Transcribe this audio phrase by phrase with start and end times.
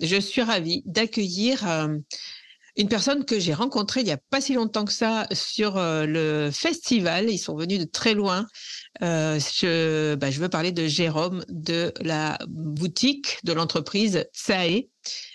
[0.00, 1.98] je suis ravie d'accueillir euh,
[2.76, 6.06] une personne que j'ai rencontrée il n'y a pas si longtemps que ça sur euh,
[6.06, 7.30] le festival.
[7.30, 8.46] Ils sont venus de très loin.
[9.02, 14.88] Euh, je, bah, je veux parler de Jérôme de la boutique de l'entreprise Sae.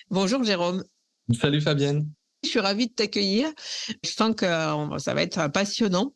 [0.09, 0.83] Bonjour Jérôme.
[1.39, 2.09] Salut Fabienne.
[2.43, 3.47] Je suis ravie de t'accueillir.
[4.03, 4.45] Je sens que
[4.99, 6.13] ça va être passionnant.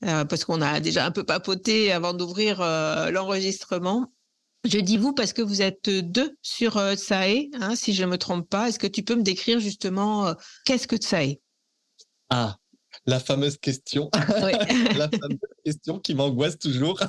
[0.00, 2.58] parce qu'on a déjà un peu papoté avant d'ouvrir
[3.10, 4.12] l'enregistrement.
[4.64, 8.10] Je dis vous parce que vous êtes deux sur euh, Tsae, hein, si je ne
[8.10, 8.68] me trompe pas.
[8.68, 10.34] Est-ce que tu peux me décrire justement euh,
[10.64, 11.40] qu'est-ce que Tsae
[12.30, 12.56] Ah,
[13.04, 14.08] la fameuse question.
[14.96, 17.00] la fameuse question qui m'angoisse toujours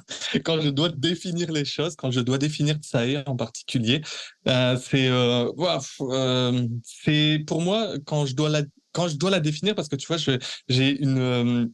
[0.43, 4.01] quand je dois définir les choses, quand je dois définir Tsae en particulier.
[4.47, 5.11] Euh, c'est,
[6.83, 8.63] c'est pour moi, quand je dois la
[8.93, 10.17] quand je dois la définir, parce que tu vois,
[10.69, 11.65] j'ai une, euh,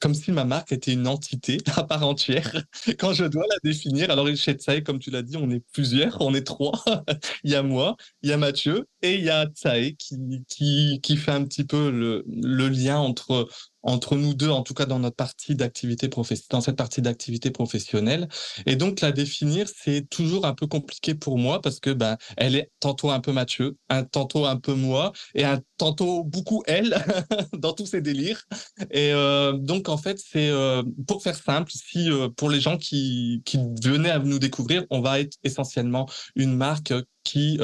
[0.00, 2.64] comme si ma marque était une entité à part entière.
[2.98, 6.20] Quand je dois la définir, alors chez Tsae, comme tu l'as dit, on est plusieurs,
[6.20, 6.82] on est trois.
[7.44, 11.00] il y a moi, il y a Mathieu et il y a Tsae qui, qui,
[11.02, 13.48] qui fait un petit peu le, le lien entre
[13.82, 16.08] entre nous deux, en tout cas dans notre partie d'activité
[16.50, 18.28] dans cette partie d'activité professionnelle.
[18.66, 22.56] Et donc la définir, c'est toujours un peu compliqué pour moi parce que ben elle
[22.56, 26.96] est tantôt un peu Mathieu, un tantôt un peu moi et un tantôt beaucoup elle
[27.58, 28.42] dans tous ces délires.
[28.90, 32.76] Et euh, donc en fait, c'est euh, pour faire simple, si euh, pour les gens
[32.76, 36.92] qui qui venaient à nous découvrir, on va être essentiellement une marque
[37.24, 37.58] qui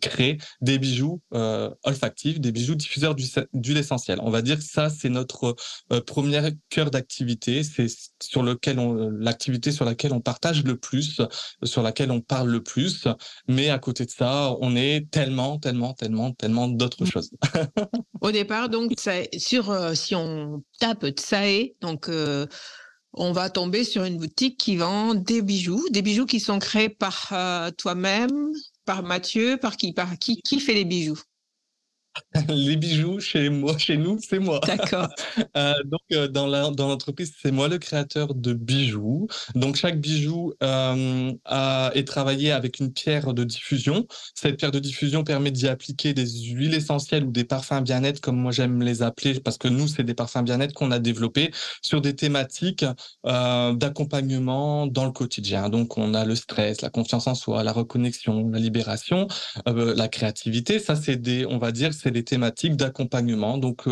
[0.00, 4.18] crée des bijoux euh, olfactifs, des bijoux diffuseurs d'huile essentielle.
[4.22, 5.53] On va dire que ça, c'est notre
[5.92, 7.62] euh, premier cœur d'activité.
[7.62, 7.86] C'est
[8.22, 11.20] sur lequel on, l'activité sur laquelle on partage le plus,
[11.62, 13.06] sur laquelle on parle le plus.
[13.48, 17.10] Mais à côté de ça, on est tellement, tellement, tellement, tellement d'autres mmh.
[17.10, 17.30] choses.
[18.20, 18.92] Au départ, donc,
[19.36, 22.46] sur, euh, si on tape Tsae, donc, euh,
[23.12, 26.88] on va tomber sur une boutique qui vend des bijoux, des bijoux qui sont créés
[26.88, 28.50] par euh, toi-même,
[28.84, 31.20] par Mathieu, par qui, par qui, qui fait les bijoux?
[32.48, 34.60] les bijoux chez moi, chez nous, c'est moi.
[34.66, 35.08] D'accord.
[35.56, 39.26] euh, donc euh, dans la, dans l'entreprise, c'est moi le créateur de bijoux.
[39.54, 44.06] Donc chaque bijou euh, a, est travaillé avec une pierre de diffusion.
[44.34, 48.36] Cette pierre de diffusion permet d'y appliquer des huiles essentielles ou des parfums bien-être, comme
[48.36, 51.50] moi j'aime les appeler, parce que nous c'est des parfums bien-être qu'on a développés
[51.82, 52.84] sur des thématiques
[53.24, 55.68] d'accompagnement dans le quotidien.
[55.68, 59.26] Donc on a le stress, la confiance en soi, la reconnexion, la libération,
[59.66, 60.78] la créativité.
[60.78, 63.58] Ça c'est des, on va dire c'est des thématiques d'accompagnement.
[63.58, 63.84] Donc,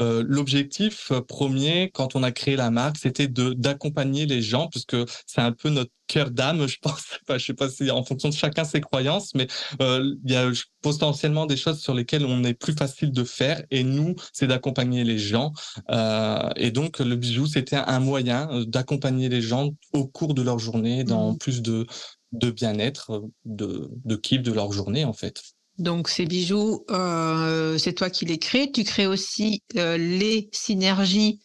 [0.00, 4.96] l'objectif premier, quand on a créé la marque, c'était de d'accompagner les gens, puisque
[5.26, 7.02] c'est un peu notre cœur d'âme, je pense.
[7.22, 9.48] Enfin, je sais pas si en fonction de chacun ses croyances, mais
[9.80, 10.50] il y a
[10.82, 13.62] potentiellement des choses sur lesquelles on est plus facile de faire.
[13.70, 15.52] Et nous, c'est d'accompagner les gens.
[16.56, 21.04] et donc, le bijou, c'était un moyen d'accompagner les gens au cours de leur journée
[21.04, 21.38] dans mmh.
[21.38, 21.86] plus de
[22.32, 25.42] de bien-être, de, de kiff de leur journée en fait.
[25.78, 28.70] Donc ces bijoux, euh, c'est toi qui les crées.
[28.72, 31.40] Tu crées aussi euh, les synergies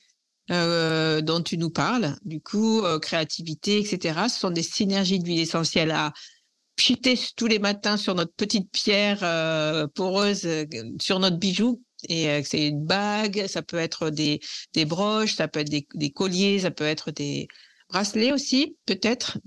[0.52, 2.16] euh, dont tu nous parles.
[2.24, 4.28] Du coup, créativité, etc.
[4.30, 6.14] Ce sont des synergies d'huile essentielle à
[6.80, 9.20] chuter tous les matins sur notre petite pierre
[9.94, 10.48] poreuse,
[11.00, 11.82] sur notre bijou.
[12.10, 14.40] Et c'est une bague, ça peut être des,
[14.74, 17.48] des broches, ça peut être des, colliers, ça peut être des
[17.90, 19.38] bracelets aussi, peut-être.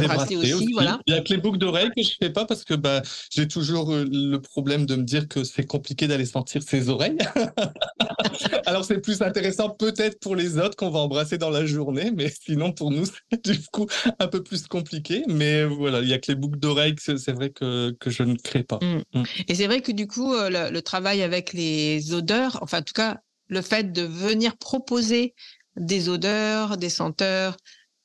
[0.00, 1.00] Aussi, Voilà.
[1.06, 3.48] Il y a que les boucles d'oreilles que je fais pas parce que bah, j'ai
[3.48, 7.18] toujours euh, le problème de me dire que c'est compliqué d'aller sentir ses oreilles.
[8.66, 12.30] Alors c'est plus intéressant peut-être pour les autres qu'on va embrasser dans la journée, mais
[12.30, 13.86] sinon pour nous c'est du coup
[14.18, 15.24] un peu plus compliqué.
[15.28, 18.22] Mais voilà, il y a que les boucles d'oreilles que c'est vrai que, que je
[18.22, 18.78] ne crée pas.
[18.82, 19.20] Mm.
[19.20, 19.24] Mm.
[19.48, 22.82] Et c'est vrai que du coup euh, le, le travail avec les odeurs, enfin en
[22.82, 23.18] tout cas
[23.48, 25.34] le fait de venir proposer
[25.76, 27.56] des odeurs, des senteurs,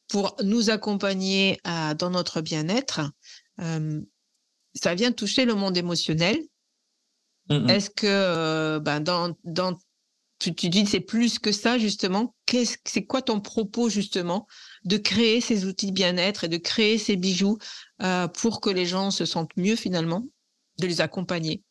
[0.10, 1.60] pour nous accompagner
[1.98, 3.02] dans notre bien-être,
[3.62, 4.02] euh,
[4.74, 6.38] ça vient toucher le monde émotionnel.
[7.50, 9.78] Mmh Est-ce que euh, ben dans, dans
[10.38, 12.36] tu, tu dis c'est plus que ça justement.
[12.46, 14.48] Qu'est-ce c'est quoi ton propos justement
[14.86, 17.58] de créer ces outils de bien-être et de créer ces bijoux
[18.02, 20.26] euh, pour que les gens se sentent mieux finalement,
[20.80, 21.64] de les accompagner?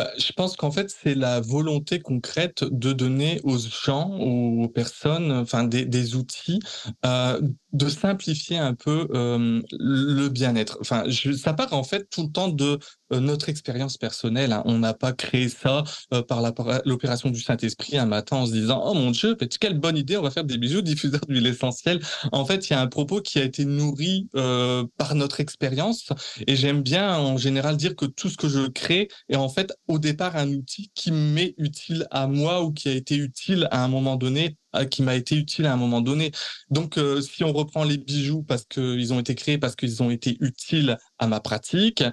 [0.00, 5.44] Bah, je pense qu'en fait, c'est la volonté concrète de donner aux gens, aux personnes,
[5.84, 6.58] des outils,
[7.04, 7.38] euh,
[7.72, 10.78] de simplifier un peu euh, le bien-être.
[10.80, 12.78] Enfin, je, ça part en fait tout le temps de
[13.12, 14.52] euh, notre expérience personnelle.
[14.52, 14.62] Hein.
[14.66, 15.82] On n'a pas créé ça
[16.14, 16.42] euh, par
[16.84, 20.22] l'opération du Saint-Esprit un matin en se disant oh mon Dieu, quelle bonne idée, on
[20.22, 22.00] va faire des bijoux diffuseurs d'huile essentielle.
[22.32, 26.08] En fait, il y a un propos qui a été nourri euh, par notre expérience.
[26.46, 29.72] Et j'aime bien en général dire que tout ce que je crée est en fait
[29.88, 33.84] au départ un outil qui m'est utile à moi ou qui a été utile à
[33.84, 34.56] un moment donné
[34.90, 36.32] qui m'a été utile à un moment donné.
[36.70, 40.10] Donc, euh, si on reprend les bijoux parce qu'ils ont été créés, parce qu'ils ont
[40.10, 42.04] été utiles à ma pratique,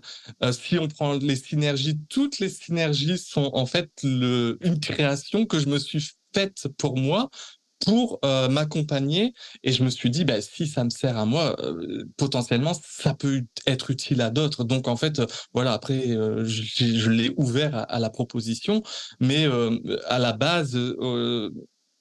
[0.43, 5.59] euh, si on prend les synergies, toutes les synergies sont en fait une création que
[5.59, 7.29] je me suis faite pour moi
[7.85, 9.33] pour euh, m'accompagner.
[9.63, 11.55] Et je me suis dit bah si ça me sert à moi
[12.17, 14.63] potentiellement ça peut être utile à d'autres.
[14.63, 15.21] Donc en fait
[15.53, 18.81] voilà après je, l'ai ouvert à, la proposition.
[19.19, 19.45] Mais
[20.07, 20.75] à la base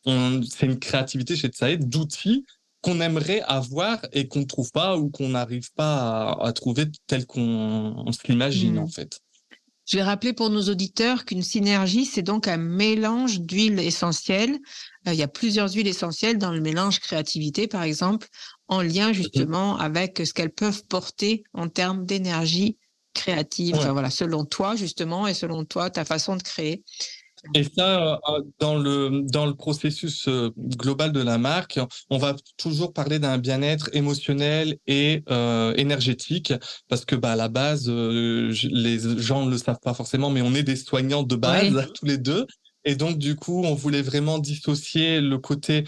[0.06, 2.44] c'est une créativité chez Tsaïd d'outils
[2.82, 7.26] qu'on aimerait avoir et qu'on ne trouve pas ou qu'on n'arrive pas à, trouver tel
[7.26, 8.84] qu'on se l'imagine hmm.
[8.84, 9.20] en fait.
[9.86, 14.58] Je vais rappeler pour nos auditeurs qu'une synergie, c'est donc un mélange d'huiles essentielles.
[15.06, 18.26] Euh, il y a plusieurs huiles essentielles dans le mélange créativité, par exemple,
[18.66, 22.78] en lien justement avec ce qu'elles peuvent porter en termes d'énergie
[23.14, 23.76] créative.
[23.76, 26.82] voilà, selon toi justement et selon toi ta façon de créer.
[27.54, 31.78] Et ça, euh, dans le, dans le processus euh, global de la marque,
[32.10, 36.52] on va toujours parler d'un bien-être émotionnel et euh, énergétique,
[36.88, 40.54] parce que bah, à la base, les gens ne le savent pas forcément, mais on
[40.54, 42.46] est des soignants de base, tous les deux.
[42.84, 45.84] Et donc, du coup, on voulait vraiment dissocier le côté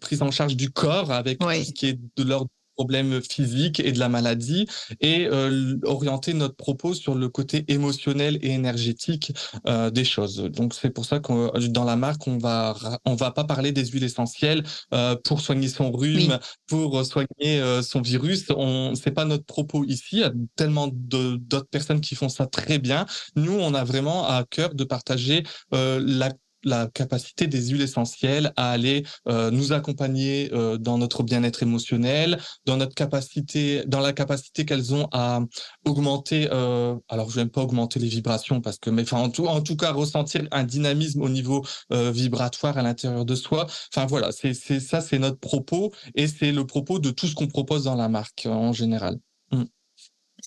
[0.00, 3.92] prise en charge du corps avec tout ce qui est de l'ordre problèmes physiques et
[3.92, 4.66] de la maladie
[5.00, 9.32] et euh, orienter notre propos sur le côté émotionnel et énergétique
[9.66, 10.36] euh, des choses.
[10.36, 13.86] Donc c'est pour ça que dans la marque on va on va pas parler des
[13.86, 18.46] huiles essentielles euh, pour soigner son rhume, pour soigner euh, son virus.
[18.56, 20.16] On c'est pas notre propos ici.
[20.16, 23.06] Il y a tellement d'autres personnes qui font ça très bien.
[23.36, 25.42] Nous on a vraiment à cœur de partager
[25.74, 26.30] euh, la
[26.66, 32.38] la capacité des huiles essentielles à aller euh, nous accompagner euh, dans notre bien-être émotionnel,
[32.66, 35.40] dans notre capacité, dans la capacité qu'elles ont à
[35.86, 36.48] augmenter.
[36.52, 39.76] Euh, alors, je n'aime pas augmenter les vibrations parce que, mais en tout, en tout
[39.76, 43.66] cas, ressentir un dynamisme au niveau vibratoire à l'intérieur de soi.
[43.94, 47.46] Enfin voilà, c'est ça, c'est notre propos et c'est le propos de tout ce qu'on
[47.46, 49.18] propose dans la marque en général.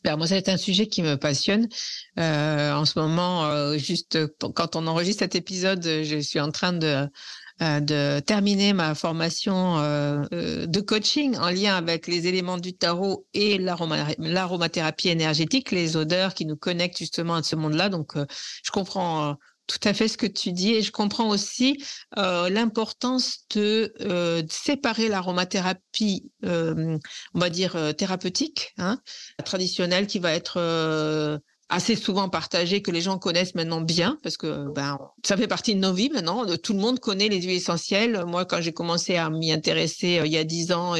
[0.05, 1.67] Moi, c'est un sujet qui me passionne.
[2.19, 4.17] Euh, en ce moment, euh, juste
[4.53, 7.07] quand on enregistre cet épisode, je suis en train de,
[7.61, 12.73] euh, de terminer ma formation euh, euh, de coaching en lien avec les éléments du
[12.73, 17.89] tarot et l'aromathérapie énergétique, les odeurs qui nous connectent justement à ce monde-là.
[17.89, 19.35] Donc, je comprends
[19.69, 21.81] tout à fait ce que tu dis et je comprends aussi
[22.17, 26.97] euh, l'importance de, euh, séparer l'aromathérapie, euh,
[27.35, 28.99] on va dire thérapeutique, hein,
[29.45, 31.39] traditionnelle qui va être
[31.71, 35.75] assez souvent partagé, que les gens connaissent maintenant bien, parce que ben, ça fait partie
[35.75, 36.43] de nos vies maintenant.
[36.57, 38.25] Tout le monde connaît les huiles essentielles.
[38.25, 40.95] Moi, quand j'ai commencé à m'y intéresser il y a dix ans,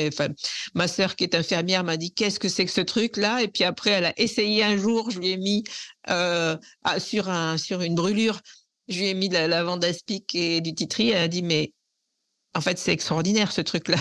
[0.76, 3.42] ma sœur qui est infirmière m'a dit qu'est-ce que c'est que ce truc-là?
[3.42, 5.64] Et puis après, elle a essayé un jour, je lui ai mis
[7.00, 8.40] sur une brûlure,
[8.90, 11.10] je lui ai mis de la lavande aspic et du titri.
[11.12, 11.74] Elle a dit mais
[12.56, 13.98] en fait, c'est extraordinaire ce truc-là.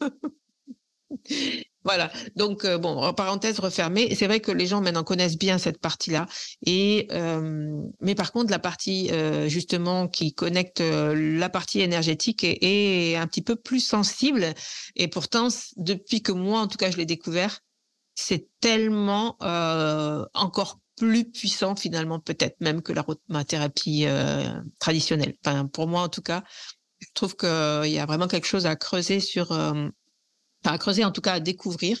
[1.84, 2.12] Voilà.
[2.36, 4.14] Donc euh, bon, parenthèse refermée.
[4.14, 6.26] C'est vrai que les gens maintenant connaissent bien cette partie-là.
[6.64, 13.16] Et euh, mais par contre, la partie euh, justement qui connecte la partie énergétique est,
[13.16, 14.54] un petit peu plus sensible.
[14.96, 17.60] Et pourtant, depuis que moi, en tout cas, je l'ai découvert,
[18.14, 19.36] c'est tellement
[20.34, 24.06] encore plus puissant finalement, peut-être même que la thérapie
[24.78, 25.34] traditionnelle.
[25.44, 26.42] Enfin, pour moi, en tout cas,
[27.00, 27.48] je trouve qu'il
[27.92, 29.52] y a vraiment quelque chose à creuser sur
[30.64, 31.98] à creuser, en tout cas à découvrir.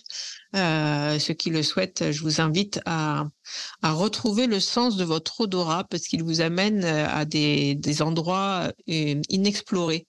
[0.54, 3.26] Euh, ceux qui le souhaitent, je vous invite à,
[3.82, 8.02] à retrouver le sens de votre odorat parce qu'il vous amène euh, à des, des
[8.02, 10.06] endroits euh, inexplorés.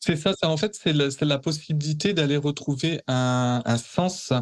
[0.00, 4.32] C'est ça, en fait, c'est la possibilité d'aller retrouver un, sens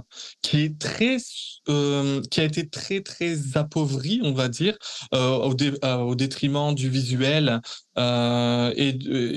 [0.43, 1.19] qui est très,
[1.69, 4.77] euh, qui a été très, très appauvri, on va dire,
[5.15, 5.53] euh,
[5.85, 7.61] euh, au, détriment du visuel,
[7.99, 8.89] euh, et,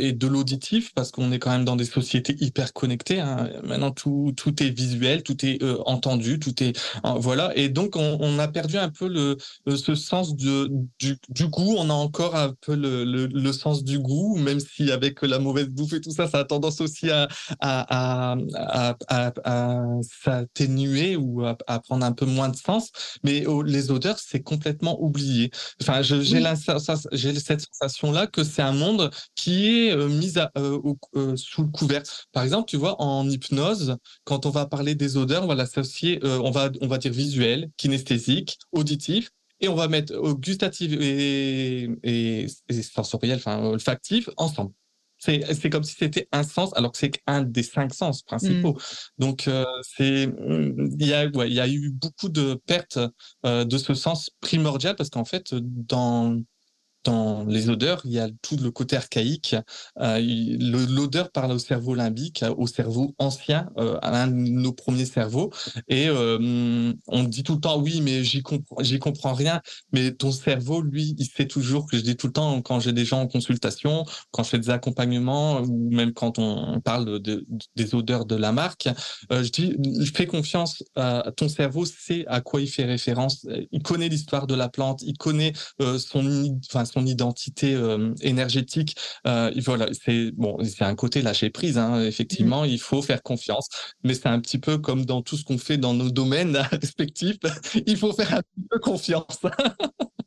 [0.08, 3.20] et, de l'auditif, parce qu'on est quand même dans des sociétés hyper connectées.
[3.20, 3.50] Hein.
[3.64, 6.78] Maintenant, tout, tout est visuel, tout est euh, entendu, tout est
[7.18, 7.52] voilà.
[7.58, 9.38] Et donc, on, on, a perdu un peu le,
[9.76, 11.76] ce sens de, du, du, goût.
[11.78, 15.40] On a encore un peu le, le, le, sens du goût, même si avec la
[15.40, 17.28] mauvaise bouffe et tout ça, ça a tendance aussi à,
[17.60, 19.84] à, à, à, à
[20.24, 22.92] s'atténuer ou à, prendre un peu moins de sens.
[23.24, 25.50] Mais les odeurs, c'est complètement oublié.
[25.82, 27.40] Enfin, j'ai oui.
[27.40, 30.80] cette sensation-là que c'est un monde qui est euh, mis à, euh,
[31.16, 32.04] euh, sous le couvert.
[32.32, 36.20] Par exemple, tu vois, en hypnose, quand on va parler des odeurs, on va l'associer,
[36.24, 42.48] on va on va dire visuel, kinesthésique, auditif, et on va mettre gustatif et, et,
[42.70, 44.74] et sensoriel, enfin olfactif ensemble.
[45.24, 48.74] C'est comme si c'était un sens, alors que c'est un des cinq sens principaux.
[48.74, 48.78] Mmh.
[49.20, 50.28] Donc, euh, c'est
[51.00, 52.98] il y a ouais, y a eu beaucoup de pertes
[53.46, 56.42] euh, de ce sens primordial parce qu'en fait, dans
[57.04, 59.56] dans les odeurs, il y a tout le côté archaïque.
[60.00, 65.06] Euh, L'odeur parle au cerveau limbique, au cerveau ancien, euh, à un de nos premiers
[65.06, 65.52] cerveaux.
[65.88, 69.62] Et euh, on dit tout le temps, oui, mais j'y comprends, rien.
[69.94, 72.94] Mais ton cerveau, lui, il sait toujours que je dis tout le temps quand j'ai
[72.94, 77.46] des gens en consultation, quand je fais des accompagnements, ou même quand on parle de,
[77.76, 78.90] des odeurs de la marque,
[79.32, 79.76] euh, je dis,
[80.14, 80.84] fais confiance
[81.36, 83.48] ton cerveau, sait à quoi il fait référence.
[83.72, 85.54] Il connaît l'histoire de la plante, il connaît
[85.98, 88.96] son, enfin, son identité euh, énergétique.
[89.28, 91.78] Euh, voilà, c'est bon, c'est un côté lâcher prise.
[91.78, 93.68] Hein, effectivement, il faut faire confiance,
[94.04, 97.38] mais c'est un petit peu comme dans tout ce qu'on fait dans nos domaines respectifs.
[97.86, 99.40] il faut faire un peu confiance.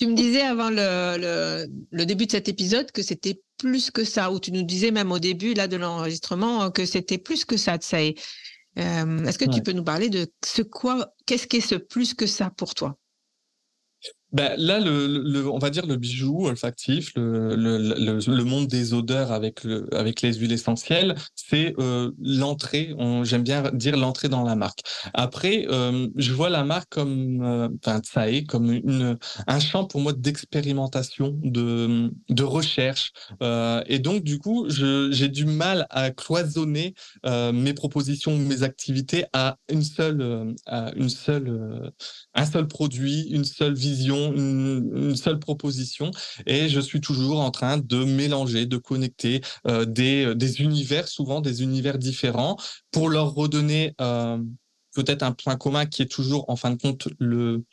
[0.00, 4.02] Tu me disais avant le, le, le, début de cet épisode que c'était plus que
[4.04, 7.56] ça, ou tu nous disais même au début là de l'enregistrement que c'était plus que
[7.56, 7.98] ça ça.
[7.98, 9.54] Euh, Est-ce que ouais.
[9.54, 12.96] tu peux nous parler de ce quoi, qu'est-ce qu'est ce plus que ça pour toi?
[14.34, 20.22] Ben, là, on va dire le bijou olfactif, le, monde des odeurs avec, le, avec
[20.22, 24.80] les huiles essentielles, c'est euh, l'entrée, j'aime bien dire l'entrée dans la marque.
[25.14, 27.68] Après, euh, je vois la marque comme, euh,
[28.02, 28.80] ça est, comme
[29.46, 33.12] un champ pour moi d'expérimentation, de, recherche.
[33.86, 39.82] Et donc, du coup, j'ai du mal à cloisonner mes propositions, mes activités à une
[39.82, 41.92] seule, à une seule,
[42.34, 46.10] un seul produit, une seule vision une, seule proposition.
[46.46, 51.40] Et je suis toujours en train de mélanger, de connecter euh, des, des univers, souvent
[51.40, 52.56] des univers différents,
[52.90, 54.38] pour leur redonner euh,
[54.94, 57.64] peut-être un point commun qui est toujours en fin de compte le,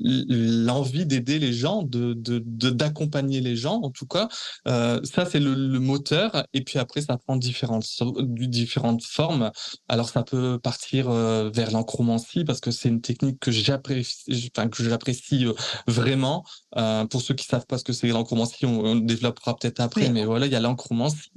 [0.00, 4.28] l'envie d'aider les gens, de d'accompagner les gens, en tout cas.
[4.68, 6.46] Euh, ça, c'est le, moteur.
[6.52, 7.86] Et puis après, ça prend différentes,
[8.18, 9.50] différentes formes.
[9.88, 15.46] Alors, ça peut partir euh, vers l'encromancie parce que c'est une technique que que j'apprécie
[15.46, 15.52] euh,
[15.86, 16.44] vraiment.
[16.76, 20.02] Euh, pour ceux qui savent pas ce que c'est l'encromancie, on, on, développera peut-être après.
[20.02, 20.10] Oui.
[20.10, 21.30] Mais voilà, il y a l'encromancie.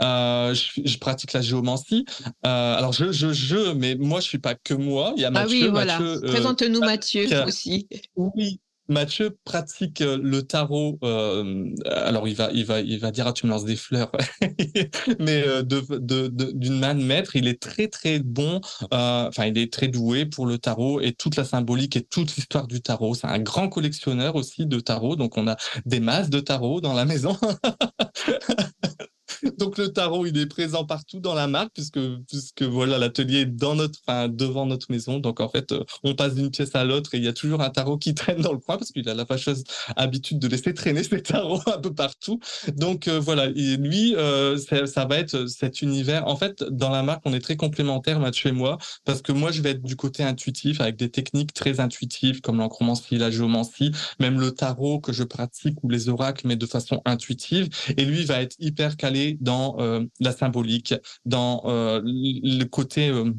[0.00, 2.04] Euh, je, je, pratique la géomancie.
[2.42, 5.12] alors, je, je, je, mais moi, je suis pas que moi.
[5.16, 5.58] Il y a Mathieu.
[5.60, 6.00] Ah oui, voilà.
[6.26, 7.86] Présente-nous Mathieu aussi.
[8.16, 10.98] Oui, Mathieu pratique euh, le tarot.
[11.04, 14.10] Euh, alors il va, il va, il va dire ah tu me lances des fleurs,
[15.20, 18.60] mais euh, d'une main de maître, il est très très bon.
[18.90, 22.66] Enfin, il est très doué pour le tarot et toute la symbolique et toute l'histoire
[22.66, 23.14] du tarot.
[23.14, 25.56] C'est un grand collectionneur aussi de tarot, donc on a
[25.86, 27.36] des masses de tarot dans la maison.
[29.58, 33.46] Donc le tarot, il est présent partout dans la marque puisque puisque voilà l'atelier est
[33.46, 35.18] dans notre, enfin devant notre maison.
[35.18, 37.60] Donc en fait, euh, on passe d'une pièce à l'autre et il y a toujours
[37.60, 39.64] un tarot qui traîne dans le coin parce qu'il a la fâcheuse
[39.96, 42.40] habitude de laisser traîner ses tarots un peu partout.
[42.76, 46.26] Donc euh, voilà, lui, euh, ça, va être cet univers.
[46.26, 49.50] En fait, dans la marque, on est très complémentaires, Mathieu et moi, parce que moi,
[49.50, 53.92] je vais être du côté intuitif avec des techniques très intuitives comme l'encromancie, la géomancie,
[54.18, 57.68] même le tarot que je pratique ou les oracles, mais de façon intuitive.
[57.96, 60.94] Et lui va être hyper calé dans euh, la symbolique,
[61.24, 63.32] dans euh, le côté, euh,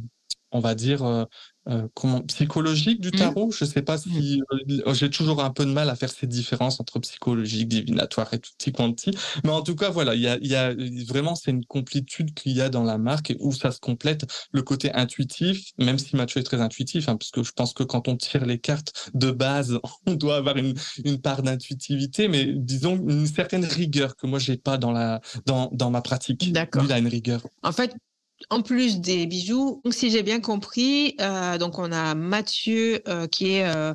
[0.52, 1.28] on va dire,
[1.70, 3.12] euh, comment, psychologique du mmh.
[3.12, 3.52] tarot.
[3.52, 4.94] Je sais pas si mmh.
[4.94, 8.72] j'ai toujours un peu de mal à faire ces différences entre psychologique, divinatoire et tout
[8.72, 9.12] quanti.
[9.44, 10.74] Mais en tout cas, voilà, il y a, y a
[11.08, 14.26] vraiment c'est une complétude qu'il y a dans la marque et où ça se complète
[14.52, 17.84] le côté intuitif, même si Mathieu est très intuitif, hein, parce que je pense que
[17.84, 22.46] quand on tire les cartes de base, on doit avoir une, une part d'intuitivité, mais
[22.56, 26.52] disons une certaine rigueur que moi j'ai pas dans la dans, dans ma pratique.
[26.52, 26.84] D'accord.
[26.86, 27.42] Il a une rigueur.
[27.64, 27.96] En fait,
[28.50, 33.54] en plus des bijoux, si j'ai bien compris, euh, donc on a Mathieu euh, qui
[33.54, 33.94] est euh,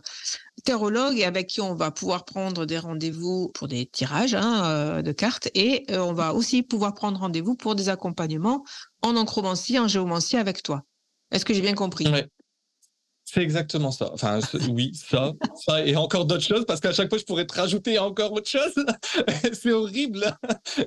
[0.69, 5.12] et avec qui on va pouvoir prendre des rendez-vous pour des tirages hein, euh, de
[5.12, 8.65] cartes et on va aussi pouvoir prendre rendez-vous pour des accompagnements
[9.03, 10.83] en encromancie, en géomancie avec toi.
[11.31, 12.07] Est-ce que j'ai bien compris?
[13.28, 14.11] C'est exactement ça.
[14.12, 14.38] Enfin,
[14.71, 17.99] oui, ça, ça et encore d'autres choses, parce qu'à chaque fois, je pourrais te rajouter
[17.99, 18.73] encore autre chose.
[19.52, 20.25] c'est horrible.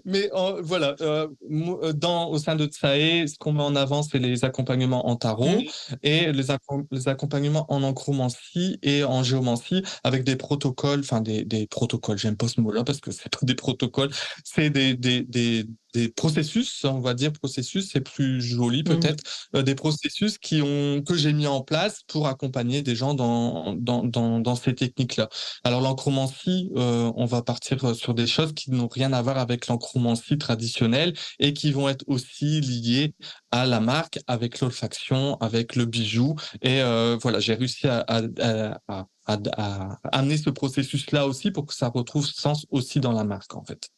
[0.06, 0.32] Mais
[0.62, 4.46] voilà, euh, euh, dans, au sein de Tsae, ce qu'on met en avant, c'est les
[4.46, 5.60] accompagnements en tarot
[6.02, 6.44] et les,
[6.92, 12.38] les, accompagnements en encromancie et en géomancie avec des protocoles, enfin des, des protocoles, j'aime
[12.38, 14.12] pas ce mot-là parce que c'est pas des protocoles,
[14.46, 18.84] c'est des, des, des, des processus, on va dire processus, c'est plus joli mmh.
[18.84, 19.24] peut-être,
[19.56, 23.76] euh, des processus qui ont que j'ai mis en place pour accompagner des gens dans
[23.76, 25.30] dans, dans, dans ces techniques-là.
[25.64, 29.68] Alors l'encromancie, euh, on va partir sur des choses qui n'ont rien à voir avec
[29.68, 33.14] l'encromancie traditionnelle et qui vont être aussi liées
[33.52, 36.36] à la marque, avec l'olfaction, avec le bijou.
[36.62, 41.74] Et euh, voilà, j'ai réussi à, à, à, à amener ce processus-là aussi pour que
[41.74, 43.90] ça retrouve sens aussi dans la marque en fait.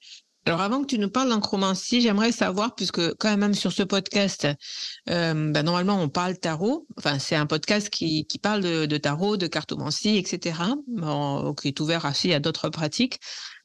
[0.48, 4.48] Alors avant que tu nous parles d'encromancie, j'aimerais savoir, puisque quand même sur ce podcast,
[5.10, 8.98] euh, ben normalement on parle tarot, enfin c'est un podcast qui, qui parle de, de,
[8.98, 13.20] tarot, de cartomancie, etc., bon, qui est ouvert aussi à d'autres pratiques.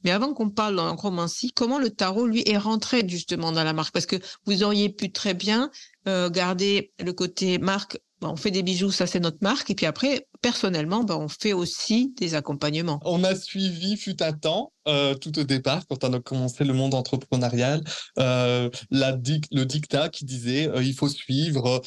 [0.05, 3.93] Mais avant qu'on parle d'encromancie, comment le tarot, lui, est rentré justement dans la marque?
[3.93, 5.71] Parce que vous auriez pu très bien
[6.07, 9.71] euh, garder le côté marque bah, on fait des bijoux, ça c'est notre marque.
[9.71, 12.99] Et puis après, personnellement, bah, on fait aussi des accompagnements.
[13.05, 16.73] On a suivi, fut un temps, euh, tout au départ, quand on a commencé le
[16.73, 17.83] monde entrepreneurial,
[18.19, 21.83] euh, le dictat qui disait euh, il faut suivre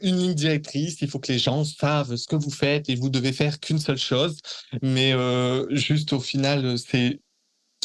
[0.00, 3.10] une ligne directrice, il faut que les gens savent ce que vous faites et vous
[3.10, 4.38] devez faire qu'une seule chose.
[4.82, 5.12] Mais
[5.70, 7.20] juste au final, c'est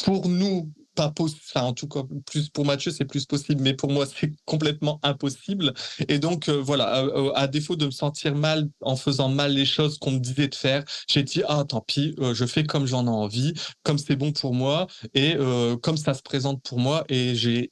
[0.02, 1.40] pour nous pas possible.
[1.54, 5.72] en tout cas, plus pour Mathieu, c'est plus possible, mais pour moi, c'est complètement impossible.
[6.08, 9.64] Et donc, euh, voilà, euh, à, défaut de me sentir mal en faisant mal les
[9.64, 12.86] choses qu'on me disait de faire, j'ai dit, ah, tant pis, euh, je fais comme
[12.86, 15.36] j'en ai envie, comme c'est bon pour moi et
[15.82, 17.04] comme ça se présente pour moi.
[17.08, 17.70] Et j'ai,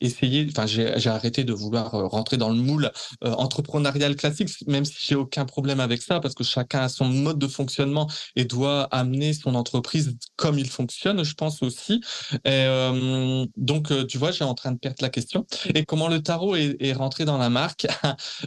[0.00, 2.90] essayé, enfin, j'ai arrêté de vouloir rentrer dans le moule
[3.22, 7.38] entrepreneurial classique, même si j'ai aucun problème avec ça, parce que chacun a son mode
[7.38, 12.00] de fonctionnement et doit amener son entreprise comme il fonctionne, je pense aussi.
[12.46, 15.44] Et, euh, donc, euh, tu vois, j'ai en train de perdre la question.
[15.74, 17.86] Et comment le tarot est, rentré dans la marque?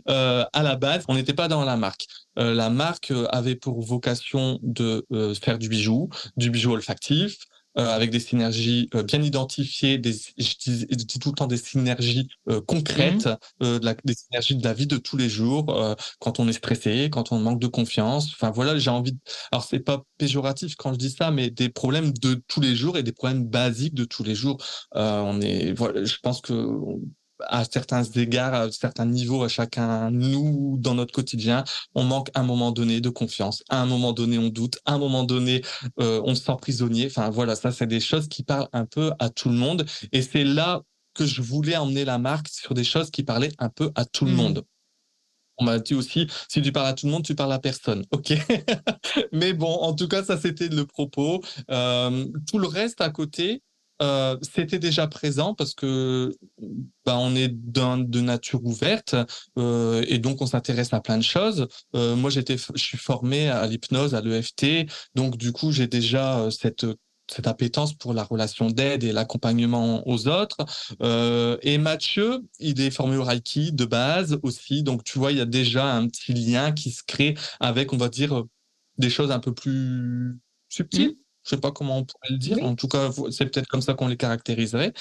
[0.08, 2.08] Euh, À la base, on n'était pas dans la marque.
[2.36, 5.06] La marque avait pour vocation de
[5.42, 7.38] faire du bijou, du bijou olfactif,
[7.88, 11.58] avec des synergies euh, bien identifiées, des, je, dis, je, dis, tout le temps des
[11.58, 13.28] synergies euh, concrètes,
[13.62, 13.80] mmh.
[13.80, 17.10] de la, des synergies de la vie de tous les jours, quand on est stressé,
[17.12, 18.32] quand on manque de confiance.
[18.34, 19.14] Enfin voilà, j'ai envie.
[19.14, 19.20] De...
[19.52, 22.98] Alors c'est pas péjoratif quand je dis ça, mais des problèmes de tous les jours
[22.98, 24.58] et des problèmes basiques de tous les jours.
[24.94, 26.54] on est, voilà, je pense que
[27.48, 31.64] à certains égards, à certains niveaux, à chacun, nous, dans notre quotidien,
[31.96, 33.64] on manque à un moment donné de confiance.
[33.70, 34.80] À un moment donné, on doute.
[34.86, 35.62] À un moment donné,
[36.00, 37.08] euh, on se sent prisonnier.
[37.08, 39.86] Enfin, voilà, ça, c'est des choses qui parlent un peu à tout le monde.
[40.12, 40.82] Et c'est là
[41.14, 44.26] que je voulais emmener la marque sur des choses qui parlaient un peu à tout
[44.26, 44.36] le mmh.
[44.36, 44.66] monde.
[45.60, 48.06] On m'a dit aussi, si tu parles à tout le monde, tu parles à personne.
[48.12, 48.34] OK.
[49.34, 51.44] Mais bon, en tout cas, ça, c'était le propos.
[51.70, 53.62] Euh, tout le reste à côté,
[54.02, 56.32] euh, c'était déjà présent parce que
[57.06, 59.16] bah, on est de nature ouverte
[59.58, 61.68] euh, et donc on s'intéresse à plein de choses.
[61.96, 66.40] Euh, moi, j'étais, je suis formé à l'hypnose, à l'EFT, donc du coup, j'ai déjà
[66.40, 66.86] euh, cette
[67.32, 70.66] cette appétence pour la relation d'aide et l'accompagnement aux autres.
[71.04, 75.38] Euh, et Mathieu, il est formé au Reiki de base aussi, donc tu vois, il
[75.38, 78.46] y a déjà un petit lien qui se crée avec, on va dire,
[78.98, 81.18] des choses un peu plus subtiles.
[81.50, 82.64] Je sais pas comment on pourrait le dire.
[82.64, 84.94] En tout cas, c'est peut-être comme ça qu'on les caractériserait.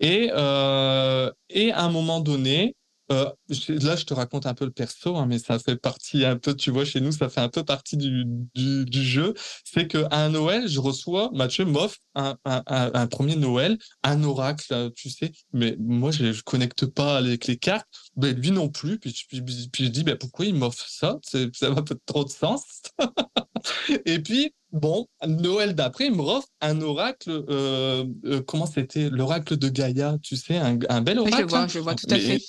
[0.00, 2.74] Et, euh, et à un moment donné,
[3.12, 3.28] euh,
[3.68, 6.54] là, je te raconte un peu le perso, hein, mais ça fait partie un peu,
[6.54, 9.34] tu vois, chez nous, ça fait un peu partie du, du, du jeu.
[9.64, 14.92] C'est qu'à un Noël, je reçois, Mathieu m'offre un, un, un, premier Noël, un oracle,
[14.94, 18.98] tu sais, mais moi, je ne connecte pas avec les cartes, mais lui non plus.
[18.98, 21.18] Puis, puis, puis je dis, ben, pourquoi il m'offre ça?
[21.52, 22.64] Ça va pas trop de sens.
[24.06, 29.10] Et puis, bon, Noël d'après, il me offre un oracle, euh, euh, comment c'était?
[29.10, 31.42] L'oracle de Gaïa, tu sais, un, un bel oracle.
[31.42, 32.40] je vois, je vois tout à fait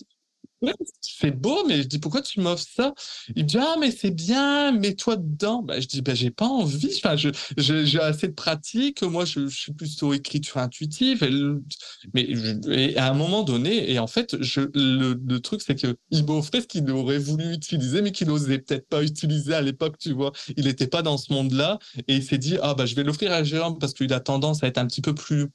[1.01, 2.93] c'est beau, mais je dis pourquoi tu m'offres ça?
[3.35, 5.61] Il me dit ah mais c'est bien, mets-toi dedans.
[5.63, 6.93] Bah, je dis bah j'ai pas envie.
[6.97, 9.01] Enfin, je, j'ai assez de pratique.
[9.03, 11.27] Moi, je, suis plutôt écriture intuitive.
[12.13, 16.67] mais à un moment donné, et en fait, le, truc c'est que il m'offrait ce
[16.67, 19.97] qu'il aurait voulu utiliser, mais qu'il n'osait peut-être pas utiliser à l'époque.
[19.97, 22.95] Tu vois, il n'était pas dans ce monde-là, et il s'est dit ah bah je
[22.95, 25.47] vais l'offrir à Jérôme parce qu'il a tendance à être un petit peu plus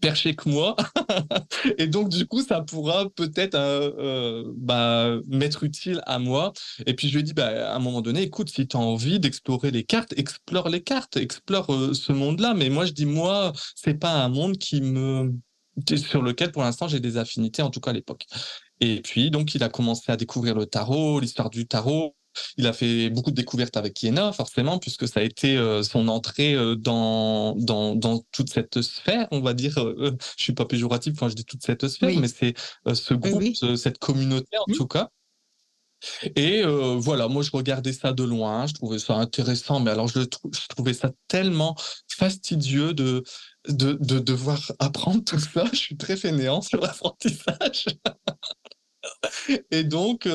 [0.00, 0.76] perché que moi.
[1.78, 6.52] et donc, du coup, ça pourra peut-être euh, euh, bah, m'être utile à moi.
[6.86, 8.80] Et puis, je lui ai dit, bah, à un moment donné, écoute, si tu as
[8.80, 12.54] envie d'explorer les cartes, explore les cartes, explore euh, ce monde-là.
[12.54, 15.32] Mais moi, je dis, moi, c'est pas un monde qui me
[15.96, 18.26] sur lequel pour l'instant j'ai des affinités en tout cas à l'époque.
[18.80, 22.16] Et puis donc il a commencé à découvrir le tarot, l'histoire du tarot,
[22.56, 26.08] il a fait beaucoup de découvertes avec Iena, forcément, puisque ça a été euh, son
[26.08, 29.78] entrée euh, dans, dans, dans, toute cette sphère, on va dire.
[29.78, 32.54] Euh, je suis pas péjoratif quand je dis toute cette sphère, mais c'est
[32.92, 33.42] ce groupe,
[33.76, 35.10] cette communauté en tout cas.
[36.36, 36.62] Et
[36.96, 40.66] voilà, moi je regardais ça de loin, je trouvais ça intéressant, mais alors je, je
[40.68, 41.74] trouvais ça tellement
[42.06, 43.24] fastidieux de,
[43.68, 45.64] de, de, devoir apprendre tout ça.
[45.72, 47.86] Je suis très fainéant sur l'apprentissage.
[49.70, 50.28] et donc,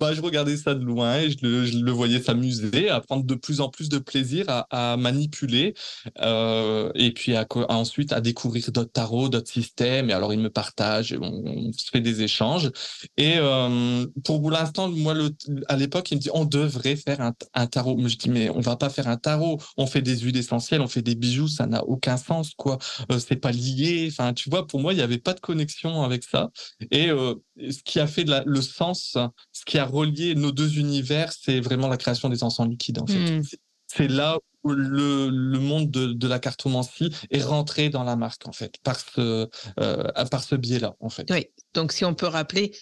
[0.00, 3.24] bah, je regardais ça de loin et je le, je le voyais s'amuser, à prendre
[3.24, 5.74] de plus en plus de plaisir à, manipuler
[6.20, 10.10] euh, et puis à, ensuite à découvrir d'autres tarots, d'autres systèmes.
[10.10, 12.70] Et alors il me partage, on, on se fait des échanges.
[13.16, 15.30] Et euh, pour l'instant, moi, le,
[15.68, 17.96] à l'époque, il me dit on devrait faire un, un tarot.
[17.96, 19.60] Mais je dis mais on va pas faire un tarot.
[19.76, 22.78] On fait des huiles essentielles, on fait des bijoux, ça n'a aucun sens quoi.
[23.12, 24.08] Euh, c'est pas lié.
[24.10, 26.50] Enfin, tu vois, pour moi, il n'y avait pas de connexion avec ça.
[26.90, 29.16] Et euh, ce qui a fait le sens,
[29.52, 33.06] ce qui a relié nos deux univers, c'est vraiment la création des encens liquides, en
[33.06, 33.38] fait.
[33.38, 33.42] Hmm.
[33.86, 38.46] C'est là où le, le monde de, de, la cartomancie est rentré dans la marque,
[38.46, 39.48] en fait, par ce,
[39.80, 41.30] euh, par ce biais-là, en fait.
[41.30, 42.72] Oui, donc si on peut rappeler,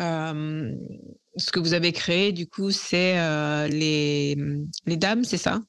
[0.00, 0.74] euh,
[1.36, 4.36] ce que vous avez créé, du coup, c'est euh, les,
[4.86, 5.60] les dames, c'est ça?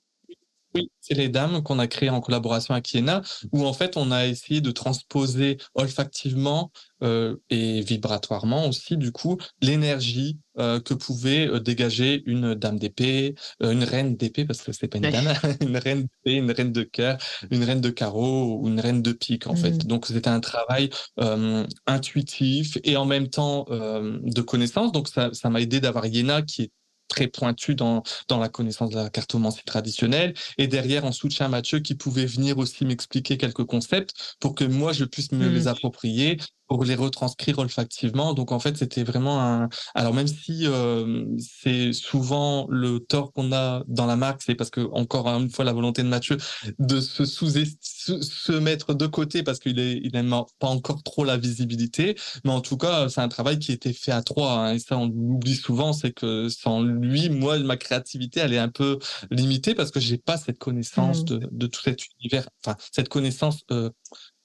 [0.75, 4.11] Oui, c'est les dames qu'on a créées en collaboration avec Iena, où en fait on
[4.11, 6.71] a essayé de transposer olfactivement
[7.03, 13.35] euh, et vibratoirement aussi, du coup, l'énergie euh, que pouvait euh, dégager une dame d'épée,
[13.63, 16.71] euh, une reine d'épée, parce que c'est pas une dame, une reine d'épée, une reine
[16.71, 17.17] de cœur,
[17.49, 19.71] une reine de carreau ou une reine de pique, en fait.
[19.71, 19.87] Mmh.
[19.87, 24.91] Donc c'était un travail euh, intuitif et en même temps de connaissance.
[24.91, 26.71] Donc ça m'a aidé d'avoir Iena qui est
[27.11, 30.33] très pointu dans, dans la connaissance de la cartomancie traditionnelle.
[30.57, 34.93] Et derrière, en soutien, Mathieu qui pouvait venir aussi m'expliquer quelques concepts pour que moi,
[34.93, 35.67] je puisse me les mmh.
[35.67, 36.37] approprier
[36.71, 38.33] pour les retranscrire olfactivement.
[38.33, 39.67] Donc en fait, c'était vraiment un.
[39.93, 44.69] Alors même si euh, c'est souvent le tort qu'on a dans la marque, c'est parce
[44.69, 46.37] que encore une fois la volonté de Mathieu
[46.79, 51.25] de se sous se mettre de côté parce qu'il est il n'aime pas encore trop
[51.25, 52.15] la visibilité.
[52.45, 54.53] Mais en tout cas, c'est un travail qui était fait à trois.
[54.53, 58.59] Hein, et ça, on l'oublie souvent, c'est que sans lui, moi, ma créativité, elle est
[58.59, 58.97] un peu
[59.29, 61.25] limitée parce que j'ai pas cette connaissance mmh.
[61.25, 62.47] de, de tout cet univers.
[62.63, 63.59] Enfin, cette connaissance.
[63.71, 63.89] Euh,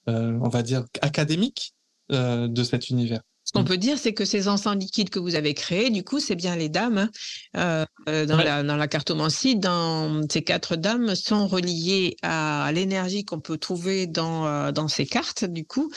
[0.09, 1.73] euh, on va dire académique
[2.11, 3.21] euh, de cet univers.
[3.43, 3.65] Ce qu'on mm.
[3.65, 6.55] peut dire, c'est que ces encens liquides que vous avez créés, du coup, c'est bien
[6.55, 6.97] les dames.
[6.97, 7.09] Hein.
[7.55, 8.43] Euh, euh, dans, ouais.
[8.43, 14.05] la, dans la cartomancie, dans ces quatre dames sont reliées à l'énergie qu'on peut trouver
[14.05, 15.89] dans, dans ces cartes, du coup.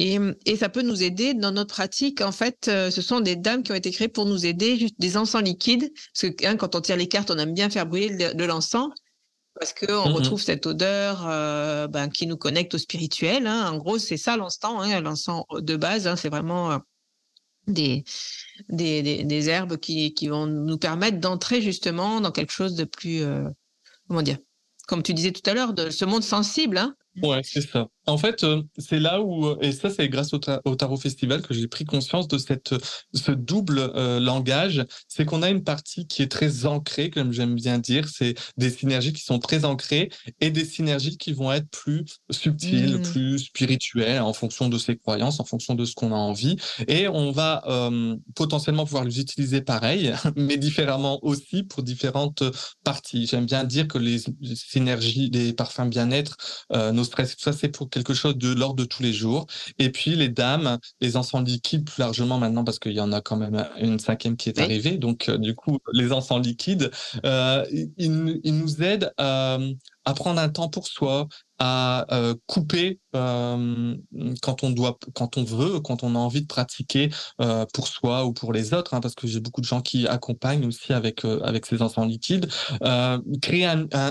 [0.00, 0.16] Et,
[0.46, 2.20] et, ça peut nous aider dans notre pratique.
[2.20, 4.94] En fait, euh, ce sont des dames qui ont été créées pour nous aider, juste
[5.00, 5.92] des encens liquides.
[6.14, 8.90] Parce que hein, quand on tire les cartes, on aime bien faire brûler de l'encens
[9.58, 13.46] parce qu'on mmh retrouve cette odeur euh, ben, qui nous connecte au spirituel.
[13.46, 13.70] Hein.
[13.70, 16.06] En gros, c'est ça l'encens, hein, l'encens de base.
[16.06, 16.78] Hein, c'est vraiment euh,
[17.66, 18.04] des,
[18.68, 22.84] des, des, des, herbes qui, qui vont nous permettre d'entrer justement dans quelque chose de
[22.84, 23.48] plus, euh,
[24.08, 24.38] comment dire,
[24.86, 26.78] comme tu disais tout à l'heure, de ce monde sensible.
[26.78, 26.94] Hein.
[27.22, 27.88] Ouais, c'est ça.
[28.08, 31.52] En fait, euh, c'est là où, euh, et ça, c'est grâce au, Tarot Festival que
[31.52, 32.74] j'ai pris conscience de cette,
[33.12, 34.84] ce double euh, langage.
[35.08, 38.08] C'est qu'on a une partie qui est très ancrée, comme j'aime bien dire.
[38.08, 40.08] C'est des synergies qui sont très ancrées
[40.40, 43.02] et des synergies qui vont être plus subtiles, mmh.
[43.02, 46.56] plus spirituelles en fonction de ses croyances, en fonction de ce qu'on a envie.
[46.86, 47.62] Et on va
[48.34, 52.42] potentiellement pouvoir les utiliser pareil, mais différemment aussi pour différentes
[52.84, 53.26] parties.
[53.26, 54.22] J'aime bien dire que les
[54.54, 56.36] synergies, les parfums bien-être,
[56.92, 59.46] nos stress, tout ça, c'est pour quelque chose de l'ordre de tous les jours.
[59.78, 63.20] Et puis les dames, les encens liquides plus largement maintenant parce qu'il y en a
[63.20, 64.98] quand même une cinquième qui est arrivée.
[64.98, 66.90] Donc euh, du coup, les encens liquides,
[67.24, 69.58] euh, ils, ils, nous aident à,
[70.08, 73.94] à prendre un temps pour soi, à euh, couper euh,
[74.40, 77.10] quand on doit, quand on veut, quand on a envie de pratiquer
[77.42, 80.06] euh, pour soi ou pour les autres, hein, parce que j'ai beaucoup de gens qui
[80.06, 82.48] accompagnent aussi avec avec ces enfants liquides,
[83.42, 83.66] créer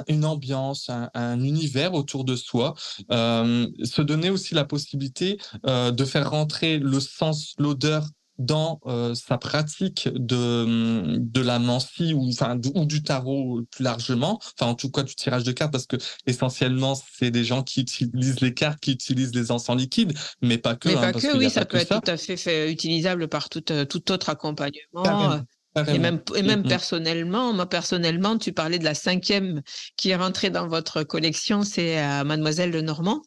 [0.07, 2.75] une ambiance, un, un, univers autour de soi,
[3.10, 8.05] se donner aussi la possibilité de faire rentrer le sens, l'odeur
[8.38, 14.39] dans euh, sa pratique de, de la mancie ou, enfin, ou du tarot plus largement,
[14.60, 17.82] enfin en tout cas du tirage de cartes, parce que essentiellement c'est des gens qui
[17.82, 20.89] utilisent les cartes, qui utilisent les encens liquides, mais pas que.
[20.89, 23.71] Mais hein, pas que, oui, ça peut être tout à fait, fait utilisable par tout,
[23.71, 25.41] euh, tout autre accompagnement.
[25.88, 29.62] Et même, et même personnellement, moi personnellement, tu parlais de la cinquième
[29.95, 33.21] qui est rentrée dans votre collection, c'est euh, Mademoiselle Le Normand.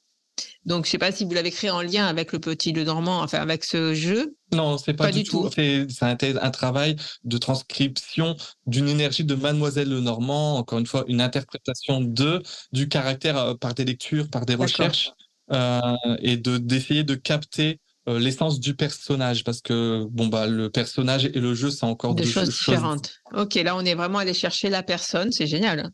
[0.67, 3.23] Donc, je sais pas si vous l'avez créé en lien avec le petit Le Normand,
[3.23, 4.37] enfin avec ce jeu.
[4.53, 5.49] Non, c'est pas, pas, du, tout.
[5.55, 10.59] C'est un, un, travail de transcription d'une énergie de Mademoiselle Le Normand.
[10.59, 12.43] Encore une fois, une interprétation de
[12.73, 15.13] du caractère euh, par des lectures, par des recherches,
[15.53, 15.81] euh,
[16.21, 21.27] et de d'essayer de capter euh, l'essence du personnage parce que bon bah le personnage
[21.27, 23.13] et le jeu c'est encore deux, choses différentes.
[23.35, 25.91] Ok, là on est vraiment allé chercher la personne, c'est génial.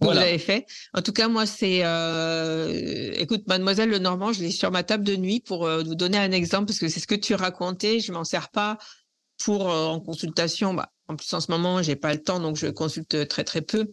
[0.00, 0.66] Hein vous l'avez fait.
[0.94, 5.16] En tout cas, moi, c'est, euh, écoute, Mademoiselle Lenormand, je l'ai sur ma table de
[5.16, 8.00] nuit pour euh, vous donner un exemple parce que c'est ce que tu racontais.
[8.00, 8.78] Je m'en sers pas
[9.44, 10.74] pour euh, en consultation.
[10.74, 13.62] Bah, en plus, en ce moment, j'ai pas le temps, donc je consulte très très
[13.62, 13.86] peu.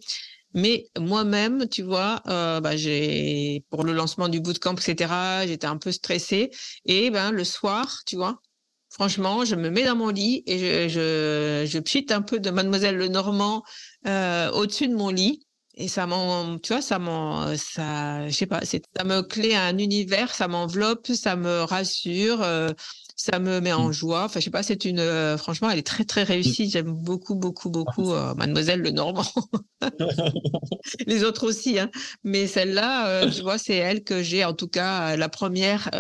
[0.54, 5.46] Mais moi-même, tu vois, euh, bah, j'ai pour le lancement du bootcamp, etc.
[5.48, 6.52] J'étais un peu stressée
[6.86, 8.42] et ben le soir, tu vois,
[8.90, 12.50] franchement, je me mets dans mon lit et je je, je pchite un peu de
[12.50, 13.64] Mademoiselle Lenormand
[14.08, 15.47] euh, au-dessus de mon lit
[15.80, 19.54] et ça m'en, tu vois, ça m'en, ça, je sais pas, c'est, ça me clé
[19.54, 22.72] à un univers, ça m'enveloppe, ça me rassure, euh,
[23.16, 23.94] ça me met en mmh.
[23.94, 24.24] joie.
[24.24, 26.28] Enfin, je sais pas, c'est une, euh, franchement, elle est très très mmh.
[26.28, 26.70] réussie.
[26.72, 29.24] J'aime beaucoup beaucoup beaucoup euh, Mademoiselle Le Normand.
[31.06, 31.92] Les autres aussi, hein.
[32.24, 35.92] Mais celle-là, tu vois, c'est elle que j'ai en tout cas la première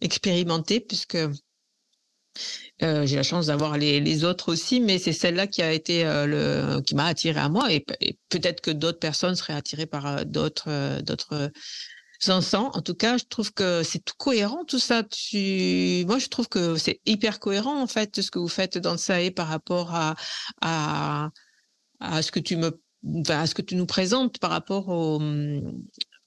[0.00, 1.18] expérimentée puisque
[2.82, 6.06] euh, j'ai la chance d'avoir les, les, autres aussi, mais c'est celle-là qui a été
[6.06, 7.84] euh, le qui m'a attiré à moi et,
[8.28, 11.50] peut-être que d'autres personnes seraient attirées par euh, d'autres d'autres
[12.28, 12.70] encens.
[12.74, 15.02] En tout cas, je trouve que c'est tout cohérent tout ça.
[15.02, 16.04] Tu...
[16.06, 19.30] Moi, je trouve que c'est hyper cohérent en fait ce que vous faites dans et
[19.30, 20.14] par rapport à
[20.62, 21.30] à,
[22.00, 22.80] à ce que tu me
[23.28, 25.20] à ce que tu nous présentes par rapport au,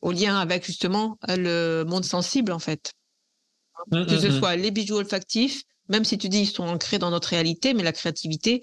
[0.02, 2.94] au lien avec justement le monde sensible en fait.
[3.92, 4.40] Mmh, que ce mmh, mmh.
[4.40, 7.84] soit les bijoux olfactifs, même si tu dis ils sont ancrés dans notre réalité, mais
[7.84, 8.62] la créativité,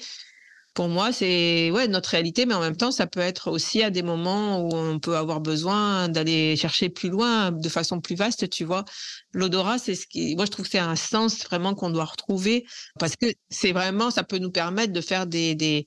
[0.74, 3.90] pour moi, c'est ouais notre réalité, mais en même temps, ça peut être aussi à
[3.90, 8.48] des moments où on peut avoir besoin d'aller chercher plus loin, de façon plus vaste,
[8.50, 8.84] tu vois.
[9.32, 12.64] L'odorat, c'est ce qui, moi, je trouve que c'est un sens vraiment qu'on doit retrouver
[12.98, 15.86] parce que c'est vraiment, ça peut nous permettre de faire des, des,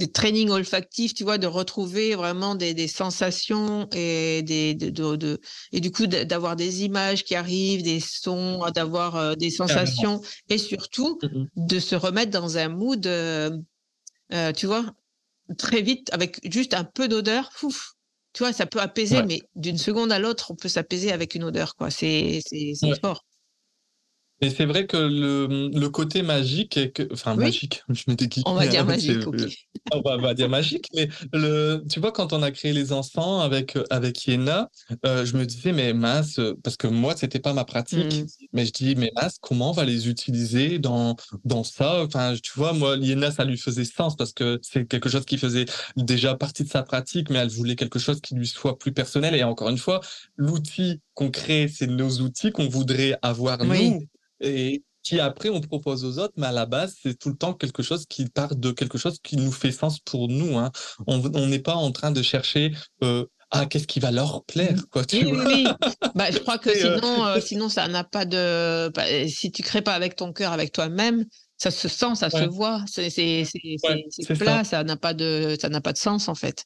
[0.00, 5.40] des trainings olfactifs, tu vois, de retrouver vraiment des, des sensations et des de, de,
[5.72, 10.58] et du coup d'avoir des images qui arrivent, des sons, d'avoir euh, des sensations et
[10.58, 13.50] surtout mmh de se remettre dans un mood, euh,
[14.32, 14.86] euh, tu vois,
[15.58, 17.50] très vite avec juste un peu d'odeur,
[18.32, 21.44] tu vois, ça peut apaiser, mais d'une seconde à l'autre, on peut s'apaiser avec une
[21.44, 21.90] odeur, quoi.
[21.90, 23.24] C'est c'est fort.
[24.42, 28.42] Et c'est vrai que le, le côté magique, est que, enfin magique, je m'étais qui
[28.46, 29.18] On va dire magique,
[29.92, 33.40] On va, va, dire magique, mais le, tu vois, quand on a créé les enfants
[33.40, 34.70] avec, avec Yéna,
[35.04, 38.26] euh, je me disais, mais mince, parce que moi, c'était pas ma pratique, mmh.
[38.52, 42.02] mais je dis, mais mince, comment on va les utiliser dans, dans ça?
[42.04, 45.36] Enfin, tu vois, moi, Yéna, ça lui faisait sens parce que c'est quelque chose qui
[45.38, 48.92] faisait déjà partie de sa pratique, mais elle voulait quelque chose qui lui soit plus
[48.92, 49.34] personnel.
[49.34, 50.00] Et encore une fois,
[50.36, 54.06] l'outil qu'on crée, c'est nos outils qu'on voudrait avoir nous
[54.40, 57.54] et qui après on propose aux autres, mais à la base, c'est tout le temps
[57.54, 60.58] quelque chose qui part de quelque chose qui nous fait sens pour nous.
[60.58, 60.70] Hein.
[61.06, 62.72] On n'est pas en train de chercher
[63.02, 65.04] euh, ah qu'est-ce qui va leur plaire quoi.
[65.04, 65.66] Tu oui, oui,
[66.14, 68.90] bah, je crois que euh, sinon, euh, sinon ça n'a pas de.
[68.90, 71.24] Bah, si tu crées pas avec ton cœur, avec toi-même,
[71.56, 72.84] ça se sent, ça se voit.
[72.86, 73.44] C'est
[74.38, 76.64] plat, ça n'a pas de, ça n'a pas de sens en fait.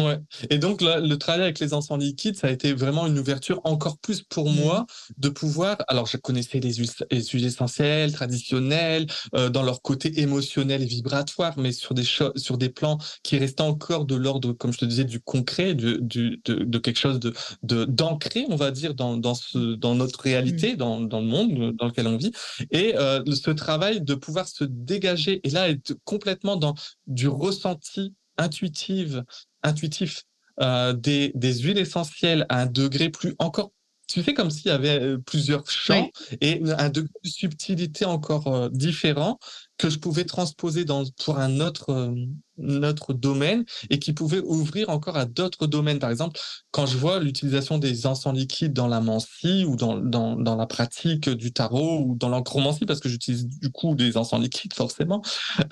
[0.00, 0.20] Ouais.
[0.50, 3.98] Et donc le travail avec les enfants liquides, ça a été vraiment une ouverture encore
[3.98, 4.54] plus pour mmh.
[4.54, 5.76] moi de pouvoir.
[5.88, 11.58] Alors je connaissais les huiles, les essentielles traditionnelles euh, dans leur côté émotionnel et vibratoire,
[11.58, 15.04] mais sur des sur des plans qui restaient encore de l'ordre, comme je te disais,
[15.04, 19.34] du concret, du, du de, de, quelque chose de d'ancré, on va dire, dans dans
[19.34, 20.76] ce dans notre réalité, mmh.
[20.76, 22.30] dans dans le monde dans lequel on vit.
[22.70, 26.74] Et euh, ce travail de pouvoir se dégager et là être complètement dans
[27.08, 29.24] du ressenti intuitive
[29.62, 30.24] intuitif
[30.60, 33.70] euh, des, des, huiles essentielles à un degré plus encore
[34.08, 38.46] tu fais comme s'il y avait euh, plusieurs champs et un degré de subtilité encore
[38.46, 39.38] euh, différent
[39.76, 45.16] que je pouvais transposer dans, pour un autre, euh, domaine et qui pouvait ouvrir encore
[45.16, 45.98] à d'autres domaines.
[45.98, 46.40] Par exemple,
[46.72, 50.66] quand je vois l'utilisation des encens liquides dans la mancie ou dans, dans, dans la
[50.66, 55.22] pratique du tarot ou dans l'encromancie, parce que j'utilise du coup des encens liquides forcément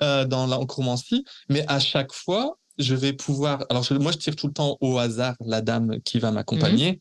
[0.01, 3.65] euh, dans l'encromancie, mais à chaque fois, je vais pouvoir.
[3.69, 6.91] Alors, moi, je tire tout le temps au hasard la dame qui va m'accompagner.
[6.91, 6.97] Mhm.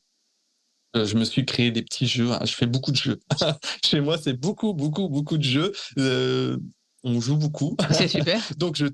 [0.97, 2.33] Euh, je me suis créé des petits jeux.
[2.33, 2.41] Hein.
[2.45, 3.21] Je fais beaucoup de jeux.
[3.85, 5.73] Chez moi, c'est beaucoup, beaucoup, beaucoup de jeux.
[5.99, 6.57] Euh,
[7.05, 7.77] on joue beaucoup.
[7.91, 8.41] C'est super.
[8.57, 8.87] Donc, je,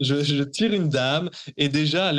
[0.00, 2.12] je, tire une dame et déjà,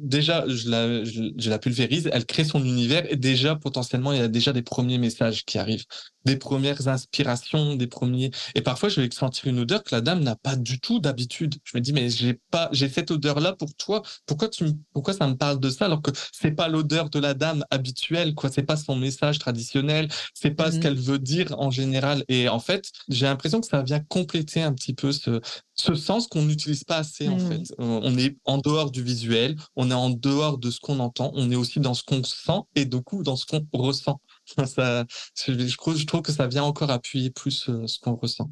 [0.00, 4.22] déjà je la, je, la pulvérise, elle crée son univers et déjà, potentiellement, il y
[4.22, 5.84] a déjà des premiers messages qui arrivent
[6.24, 8.30] des premières inspirations, des premiers.
[8.54, 11.56] Et parfois, je vais sentir une odeur que la dame n'a pas du tout d'habitude.
[11.64, 14.02] Je me dis, mais j'ai pas, j'ai cette odeur-là pour toi.
[14.26, 17.34] Pourquoi tu, pourquoi ça me parle de ça alors que c'est pas l'odeur de la
[17.34, 18.50] dame habituelle, quoi?
[18.50, 20.08] C'est pas son message traditionnel.
[20.34, 22.24] C'est pas ce mmh qu'elle veut dire en général.
[22.28, 25.40] Et en fait, j'ai l'impression que ça vient compléter un petit peu ce,
[25.74, 27.48] ce sens qu'on n'utilise pas assez, en mmh.
[27.48, 27.74] fait.
[27.78, 31.50] On est en dehors du visuel, on est en dehors de ce qu'on entend, on
[31.50, 34.20] est aussi dans ce qu'on sent et du coup dans ce qu'on ressent.
[34.66, 35.04] Ça,
[35.46, 38.50] je, trouve, que ça vient encore appuyer plus euh, ce qu'on ressent.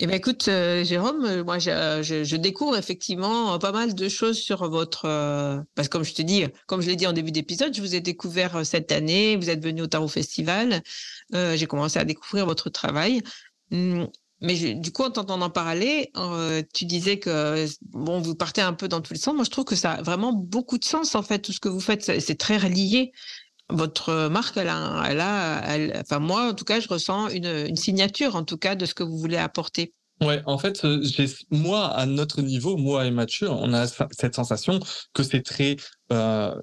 [0.00, 4.68] Eh bien, écoute, euh, Jérôme, euh, moi, je, découvre effectivement pas mal de choses sur
[4.68, 5.02] votre.
[5.74, 7.94] parce que, comme je te dis, comme je l'ai dit en début d'épisode, je vous
[7.94, 9.36] ai découvert cette année.
[9.36, 10.82] Vous êtes venu au Tarot Festival.
[11.32, 13.22] J'ai commencé à découvrir votre travail.
[14.44, 16.12] Mais du coup, en t'entendant parler,
[16.72, 19.34] tu disais que bon, vous partez un peu dans tous les sens.
[19.34, 21.40] Moi, je trouve que ça a vraiment beaucoup de sens en fait.
[21.40, 23.12] Tout ce que vous faites, c'est très relié
[23.70, 27.76] votre marque, elle a, elle a enfin moi en tout cas, je ressens une, une,
[27.76, 29.94] signature en tout cas de ce que vous voulez apporter.
[30.20, 31.04] Ouais, en fait, euh,
[31.50, 34.78] moi à notre niveau, moi et Mathieu, on a cette sensation
[35.12, 35.76] que c'est très
[36.12, 36.54] euh,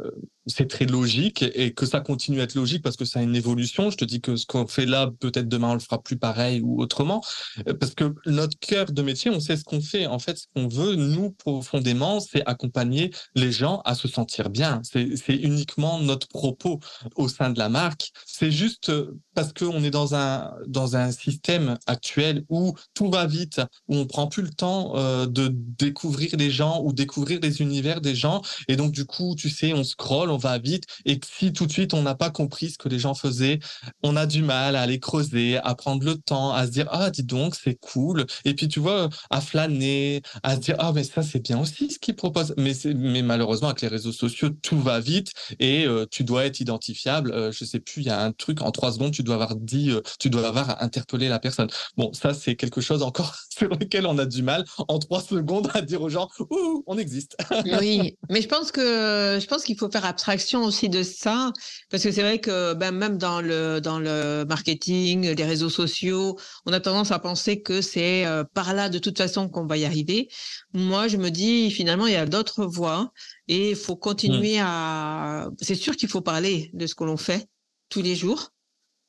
[0.48, 3.36] c'est très logique et que ça continue à être logique parce que ça a une
[3.36, 3.92] évolution.
[3.92, 6.62] Je te dis que ce qu'on fait là, peut-être demain on le fera plus pareil
[6.62, 7.24] ou autrement,
[7.68, 10.08] euh, parce que notre cœur de métier, on sait ce qu'on fait.
[10.08, 14.82] En fait, ce qu'on veut, nous profondément, c'est accompagner les gens à se sentir bien.
[14.84, 16.80] C'est uniquement notre propos
[17.16, 18.12] au sein de la marque.
[18.26, 23.28] C'est juste euh, parce qu'on est dans un dans un système actuel où tout va
[23.28, 24.94] vite, où on prend plus le temps
[25.26, 29.50] de découvrir les gens ou découvrir les univers des gens, et donc du coup tu
[29.50, 32.72] sais, on scrolle, on va vite, et si tout de suite on n'a pas compris
[32.72, 33.60] ce que les gens faisaient,
[34.04, 37.10] on a du mal à aller creuser, à prendre le temps, à se dire ah
[37.10, 41.04] dis donc c'est cool, et puis tu vois à flâner, à se dire ah mais
[41.04, 44.80] ça c'est bien aussi ce qu'ils proposent, mais mais malheureusement avec les réseaux sociaux tout
[44.80, 47.32] va vite et euh, tu dois être identifiable.
[47.32, 49.56] Euh, je sais plus, il y a un truc en trois secondes tu dois avoir
[49.56, 51.70] dit, euh, tu dois avoir interpellé la personne.
[51.98, 55.70] Bon ça c'est quelque chose encore sur lequel on a du mal en trois secondes
[55.74, 57.38] à dire aux gens ouh on existe.
[57.80, 58.82] oui, mais je pense que
[59.22, 61.52] euh, je pense qu'il faut faire abstraction aussi de ça,
[61.90, 66.38] parce que c'est vrai que ben, même dans le, dans le marketing, les réseaux sociaux,
[66.66, 69.78] on a tendance à penser que c'est euh, par là de toute façon qu'on va
[69.78, 70.28] y arriver.
[70.74, 73.12] Moi, je me dis finalement, il y a d'autres voies
[73.48, 74.66] et il faut continuer mmh.
[74.66, 75.50] à...
[75.62, 77.48] C'est sûr qu'il faut parler de ce que l'on fait
[77.90, 78.52] tous les jours.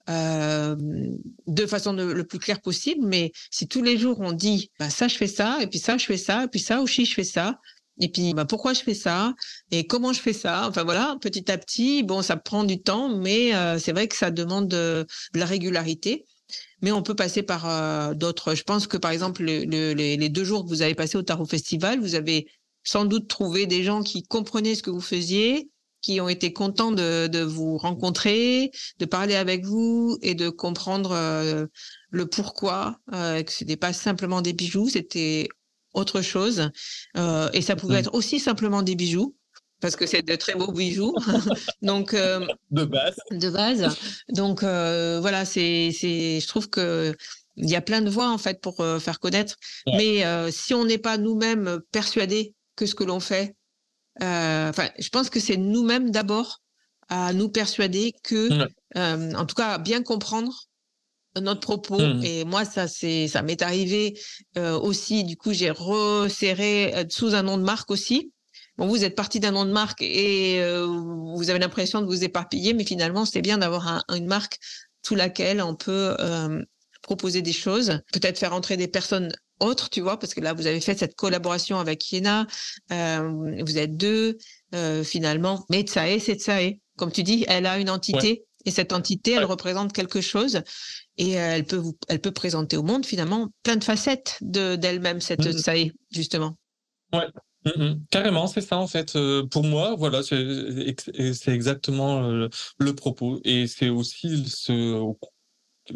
[0.09, 0.75] Euh,
[1.46, 5.07] de façon le plus claire possible, mais si tous les jours on dit bah, ça
[5.07, 7.22] je fais ça, et puis ça je fais ça, et puis ça aussi je fais
[7.22, 7.61] ça,
[8.00, 9.35] et puis, bah, pourquoi je fais ça
[9.70, 10.66] et comment je fais ça?
[10.68, 14.16] Enfin voilà, petit à petit, bon, ça prend du temps, mais euh, c'est vrai que
[14.16, 16.24] ça demande de, la régularité.
[16.81, 18.55] Mais on peut passer par euh, d'autres.
[18.55, 22.00] Je pense que par exemple, les, deux jours que vous avez passé au Tarot Festival,
[22.00, 22.46] vous avez
[22.85, 26.90] sans doute trouvé des gens qui comprenaient ce que vous faisiez, qui ont été contents
[26.90, 31.66] de, vous rencontrer, de parler avec vous et de comprendre euh,
[32.11, 35.48] le pourquoi, que ce n'était pas simplement des bijoux, c'était
[35.94, 36.70] autre chose.
[37.16, 37.98] Euh, et ça pouvait mmh.
[37.98, 39.35] être aussi simplement des bijoux,
[39.81, 41.14] parce que c'est de très beaux bijoux.
[41.83, 43.16] Donc euh, de base.
[43.31, 43.96] De base.
[44.28, 47.14] Donc euh, voilà, c'est c'est je trouve que
[47.57, 49.57] il y a plein de voies en fait pour faire connaître.
[49.87, 53.55] Mais si on n'est pas nous-mêmes persuadés que ce que l'on fait,
[54.18, 56.62] enfin, je pense que c'est nous-mêmes d'abord
[57.11, 58.48] à nous persuader que,
[58.94, 60.70] en tout cas, bien comprendre
[61.40, 61.99] notre propos.
[61.99, 62.25] Mmh.
[62.25, 64.18] Et moi, ça, c'est, ça m'est arrivé
[64.59, 65.25] euh, aussi.
[65.25, 68.33] Du coup, j'ai resserré euh, sous un nom de marque aussi.
[68.77, 70.62] bon, vous êtes parti d'un nom de marque et
[71.37, 74.59] vous avez l'impression de vous éparpiller, mais finalement, c'est bien d'avoir une marque
[75.05, 76.16] sous laquelle on peut
[77.03, 80.66] proposer des choses, peut-être faire entrer des personnes autres, tu vois, parce que là, vous
[80.66, 82.47] avez fait cette collaboration avec Iena,
[82.91, 84.39] vous êtes deux,
[85.05, 86.78] finalement, mais Tsae, c'est Tsae.
[86.97, 90.62] Comme tu dis, elle a une entité et cette entité, elle représente quelque chose
[91.19, 95.21] et elle peut vous, elle peut présenter au monde finalement plein de facettes de d'elle-même
[95.21, 96.57] cette mmh Tsae, justement.
[97.13, 97.27] Ouais.
[97.65, 99.17] Mmh Carrément, c'est ça en fait.
[99.51, 102.49] pour moi, voilà, c'est exactement
[102.79, 103.41] le propos.
[103.45, 104.99] Et c'est aussi ce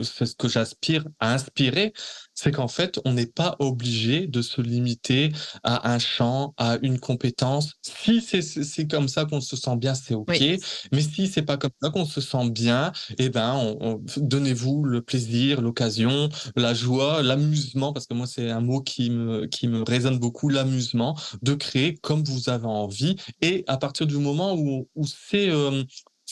[0.02, 1.92] ce que j'aspire à inspirer,
[2.34, 5.32] c'est qu'en fait, on n'est pas obligé de se limiter
[5.62, 7.74] à un champ, à une compétence.
[7.82, 10.40] Si c'est comme ça qu'on se sent bien, c'est ok.
[10.92, 13.76] Mais si c'est pas comme ça qu'on se sent bien, eh ben,
[14.16, 19.46] donnez-vous le plaisir, l'occasion, la joie, l'amusement, parce que moi c'est un mot qui me
[19.46, 23.16] qui me résonne beaucoup, l'amusement, de créer comme vous avez envie.
[23.40, 25.82] Et à partir du moment où, où c'est euh,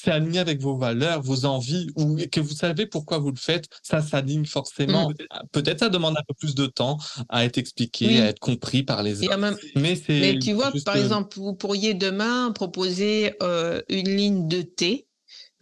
[0.04, 3.66] c'est aligné avec vos valeurs, vos envies, ou que vous savez pourquoi vous le faites,
[3.82, 5.10] ça s'aligne forcément.
[5.10, 5.14] Mm.
[5.52, 6.98] Peut-être ça demande un peu plus de temps
[7.28, 9.36] à être expliqué, à être compris par les autres.
[9.76, 15.06] Mais, mais tu vois, par exemple, vous pourriez demain proposer euh, une ligne de thé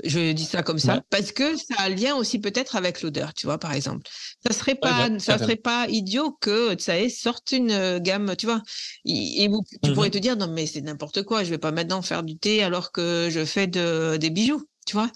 [0.04, 3.46] je dis ça comme ça parce que ça a lien aussi peut-être avec l'odeur, tu
[3.46, 4.08] vois, par exemple.
[4.46, 8.62] Ça serait pas, ça serait pas idiot que ça sorte une euh, gamme, tu vois.
[9.04, 9.48] Et,
[9.82, 12.22] tu mmh pourrais te dire non mais c'est n'importe quoi, je vais pas maintenant faire
[12.22, 15.10] du thé alors que je fais de, des bijoux, tu vois.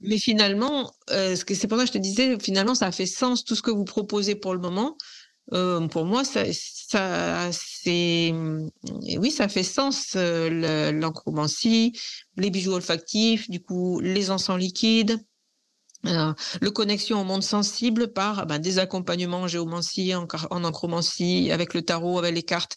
[0.00, 3.44] Mais finalement, euh, c'est pour ça que je te disais, finalement, ça a fait sens
[3.44, 4.96] tout ce que vous proposez pour le moment.
[5.52, 8.32] Euh, pour moi, ça, ça c'est,
[9.18, 11.92] oui, ça fait sens euh, l'encromancie,
[12.36, 15.18] les bijoux olfactifs, du coup, les encens liquides.
[16.06, 21.50] Euh, le connexion au monde sensible par ben, des accompagnements en géomancie, en, en encromancie,
[21.50, 22.76] avec le tarot, avec les cartes.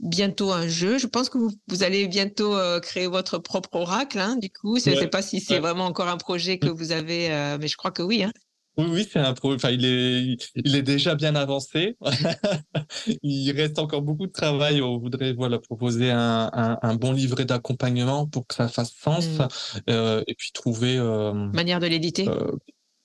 [0.00, 0.98] Bientôt un jeu.
[0.98, 4.18] Je pense que vous, vous allez bientôt créer votre propre oracle.
[4.18, 6.90] Hein, du coup, je ne sais pas si c'est vraiment encore un projet que vous
[6.90, 7.28] avez,
[7.60, 8.24] mais je crois que oui.
[8.24, 8.32] Hein.
[8.76, 9.54] Oui, oui, c'est un pro.
[9.54, 11.96] Enfin, il est, il est déjà bien avancé.
[13.22, 14.82] il reste encore beaucoup de travail.
[14.82, 19.26] On voudrait, voilà, proposer un, un, un bon livret d'accompagnement pour que ça fasse sens,
[19.26, 19.48] mmh.
[19.90, 20.96] euh, et puis trouver.
[20.98, 22.28] Euh, Manière de l'éditer.
[22.28, 22.52] Euh,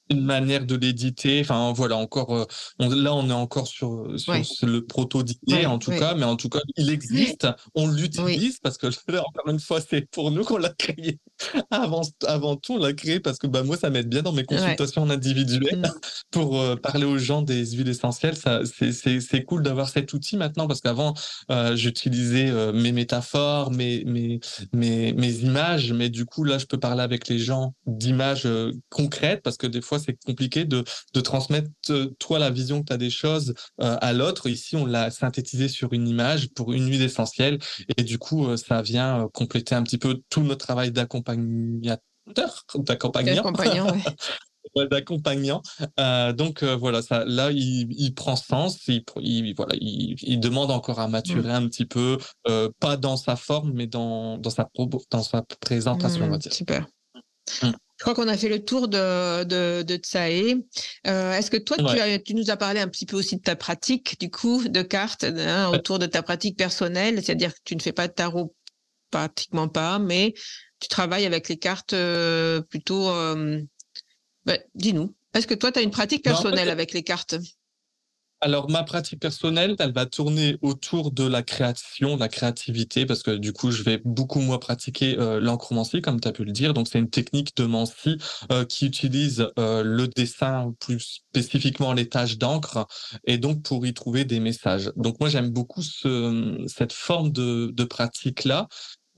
[0.09, 1.41] une manière de l'éditer.
[1.41, 2.45] Enfin, voilà, encore, euh,
[2.79, 6.49] là, on est encore sur, sur le proto d'idée, en tout cas, mais en tout
[6.49, 10.57] cas, il existe, on l'utilise parce que là, encore une fois, c'est pour nous qu'on
[10.57, 11.19] l'a créé.
[11.71, 14.43] Avant, avant tout, on l'a créé parce que bah, moi, ça m'aide bien dans mes
[14.43, 15.99] consultations individuelles mmh.
[16.31, 18.35] pour euh, parler aux gens des huiles essentielles.
[18.35, 21.13] C'est cool d'avoir cet outil maintenant parce qu'avant,
[21.51, 24.39] euh, j'utilisais mes métaphores, mes, mes,
[24.73, 28.47] mes, mes images, mais du coup, là, je peux parler avec les gens d'images
[28.89, 30.83] concrètes parce que des fois, c'est compliqué de,
[31.13, 34.49] de transmettre, euh, toi, la vision que tu as des choses euh, à l'autre.
[34.49, 37.59] Ici, on l'a synthétisé sur une image pour une huile essentielle.
[37.97, 40.91] Et du coup, euh, ça vient compléter un petit peu tout notre travail
[41.35, 43.91] d'accompagnateur, d'accompagnant.
[44.75, 45.61] d'accompagnant.
[46.35, 48.87] donc voilà, ça, là, il, prend sens.
[48.87, 51.63] Il, voilà, il, demande encore à maturer mmh.
[51.63, 52.17] un petit peu,
[52.79, 54.69] pas dans sa forme, mais dans, dans, sa,
[55.11, 56.53] dans sa présentation, on va mmh, dire.
[56.53, 56.87] Super.
[57.63, 57.71] Mmh.
[57.99, 60.63] Je crois qu'on a fait le tour de, de, de Tsae.
[61.05, 63.41] Euh, Est-ce que toi, tu, as, tu, nous as parlé un petit peu aussi de
[63.41, 67.75] ta pratique, du coup, de cartes, hein, autour de ta pratique personnelle, c'est-à-dire que tu
[67.75, 68.55] ne fais pas de tarot,
[69.11, 70.33] pratiquement pas, mais
[70.79, 73.09] tu travailles avec les cartes euh, plutôt...
[73.09, 73.61] Euh,
[74.45, 77.35] ben, Dis-nous, est-ce que toi, tu as une pratique personnelle avec les cartes?
[78.41, 83.31] Alors, ma pratique personnelle, elle va tourner autour de la création, la créativité, parce que
[83.31, 86.73] du coup, je vais beaucoup moins pratiquer euh, l'encromancie, comme tu as pu le dire.
[86.73, 88.17] Donc, c'est une technique de mancie
[88.49, 92.87] euh, qui utilise euh, le dessin, plus spécifiquement les taches d'encre,
[93.25, 94.89] et donc pour y trouver des messages.
[94.95, 98.69] Donc, moi, j'aime beaucoup ce, cette forme de, de pratique-là,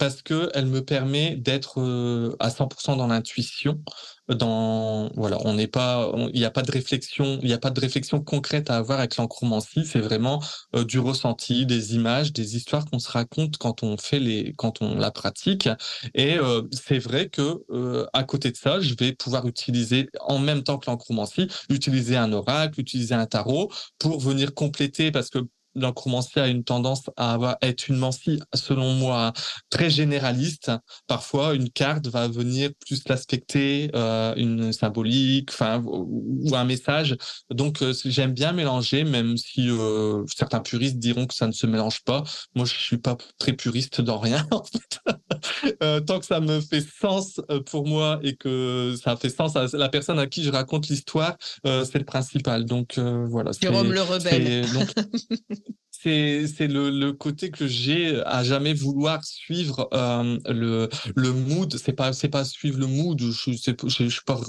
[0.02, 3.84] parce que elle me permet d'être euh, à 100% dans l'intuition.
[4.30, 7.70] Dans voilà, on n'est pas, il n'y a pas de réflexion, il n'y a pas
[7.70, 9.86] de réflexion concrète à avoir avec l'encromancie.
[9.86, 10.42] C'est vraiment
[10.76, 14.82] euh, du ressenti, des images, des histoires qu'on se raconte quand on fait les, quand
[14.82, 15.70] on la pratique.
[16.16, 17.64] Et euh, c'est vrai que
[18.12, 22.34] à côté de ça, je vais pouvoir utiliser en même temps que l'encromancie, utiliser un
[22.34, 25.40] oracle, utiliser un tarot pour venir compléter parce que
[25.76, 29.34] l'encromancie a une tendance à avoir, être une mancie, selon moi,
[29.70, 30.72] très généraliste.
[31.08, 37.18] Parfois, une carte va venir plus l'aspecter, euh, une symbolique, enfin, ou un message.
[37.50, 41.68] Donc, euh, j'aime bien mélanger, même si euh, certains puristes diront que ça ne se
[41.68, 42.24] mélange pas.
[42.56, 44.48] Moi, je suis pas très puriste dans rien.
[44.62, 46.02] En fait.
[46.06, 49.90] tant que ça me fait sens pour moi et que ça fait sens à la
[49.90, 52.66] personne à qui je raconte l'histoire, c'est le principal.
[52.66, 53.52] Donc, voilà.
[53.60, 54.66] Jérôme le rebelle.
[56.04, 61.76] c'est le, le côté que j'ai à jamais vouloir suivre euh, le le mood.
[61.78, 63.20] C'est pas c'est pas suivre le mood.
[63.22, 64.40] Je je, suis pas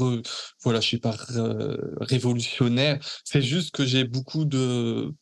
[0.65, 1.15] voilà, je suis pas
[2.01, 2.99] révolutionnaire.
[3.25, 5.13] C'est juste que j'ai beaucoup de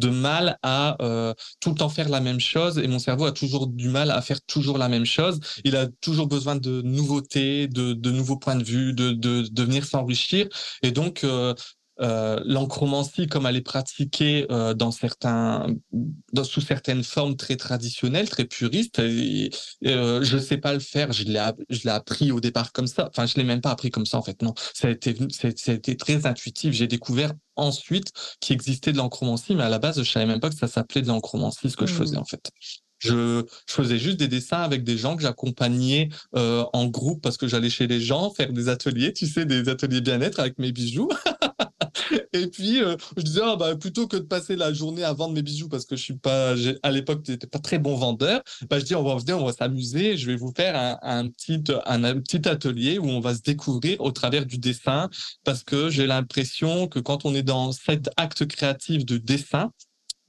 [0.00, 3.32] de mal à euh, tout le temps faire la même chose et mon cerveau a
[3.32, 5.40] toujours du mal à faire toujours la même chose.
[5.64, 9.62] Il a toujours besoin de nouveautés, de, de nouveaux points de vue, de, de, de
[9.64, 10.46] venir s'enrichir.
[10.84, 11.52] Et donc, euh,
[12.00, 15.66] euh, l'encromancie, comme elle est pratiquée euh, dans certains,
[16.32, 19.50] dans, sous certaines formes très traditionnelles, très puristes, et,
[19.86, 21.12] euh, je sais pas le faire.
[21.12, 23.08] Je l'ai, je l'ai appris au départ comme ça.
[23.08, 24.42] Enfin, je l'ai même pas appris comme ça en fait.
[24.42, 26.72] Non, ça a été, ça a été très intuitif.
[26.72, 30.50] J'ai découvert ensuite qu'il existait de l'encromancie, mais à la base, je savais même pas
[30.50, 32.20] que ça s'appelait de l'encromancie, ce que je faisais mmh.
[32.20, 32.50] en fait.
[32.98, 37.36] Je, je, faisais juste des dessins avec des gens que j'accompagnais euh, en groupe parce
[37.36, 40.72] que j'allais chez les gens faire des ateliers, tu sais, des ateliers bien-être avec mes
[40.72, 41.08] bijoux.
[42.32, 45.34] et puis euh, je disais oh, bah plutôt que de passer la journée à vendre
[45.34, 48.78] mes bijoux parce que je suis pas à l'époque j'étais pas très bon vendeur, bah
[48.78, 52.20] je dis on va venir, on va s'amuser, je vais vous faire un, petit un,
[52.20, 55.08] petit atelier où on va se découvrir au travers du dessin
[55.44, 59.72] parce que j'ai l'impression que quand on est dans cet acte créatif de dessin,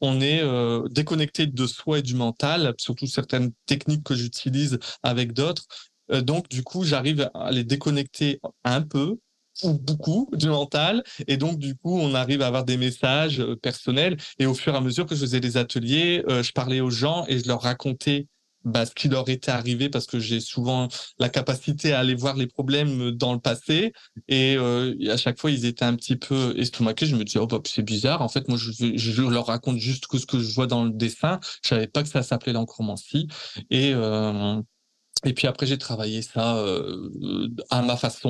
[0.02, 5.34] on est euh, déconnecté de soi et du mental, surtout certaines techniques que j'utilise avec
[5.34, 5.66] d'autres.
[6.12, 9.18] Euh, donc, du coup, j'arrive à les déconnecter un peu
[9.64, 11.04] ou beaucoup du mental.
[11.28, 14.18] Et donc, du coup, on arrive à avoir des messages euh, personnels.
[14.40, 17.26] Et au fur et à mesure que je faisais des ateliers, je parlais aux gens
[17.28, 18.28] et je leur racontais
[18.66, 22.36] bah, ce qui leur était arrivé parce que j'ai souvent la capacité à aller voir
[22.36, 23.94] les problèmes dans le passé.
[24.28, 27.06] Et euh, à chaque fois ils étaient un petit peu estomaqués.
[27.06, 28.22] Je me disais oh bah, c'est bizarre.
[28.22, 31.40] En fait moi je, je, leur raconte juste ce que je vois dans le dessin.
[31.64, 33.28] Je savais pas que ça s'appelait l'encromancie.
[33.74, 34.62] Euh,
[35.26, 38.30] et puis après, j'ai travaillé ça euh, à ma façon.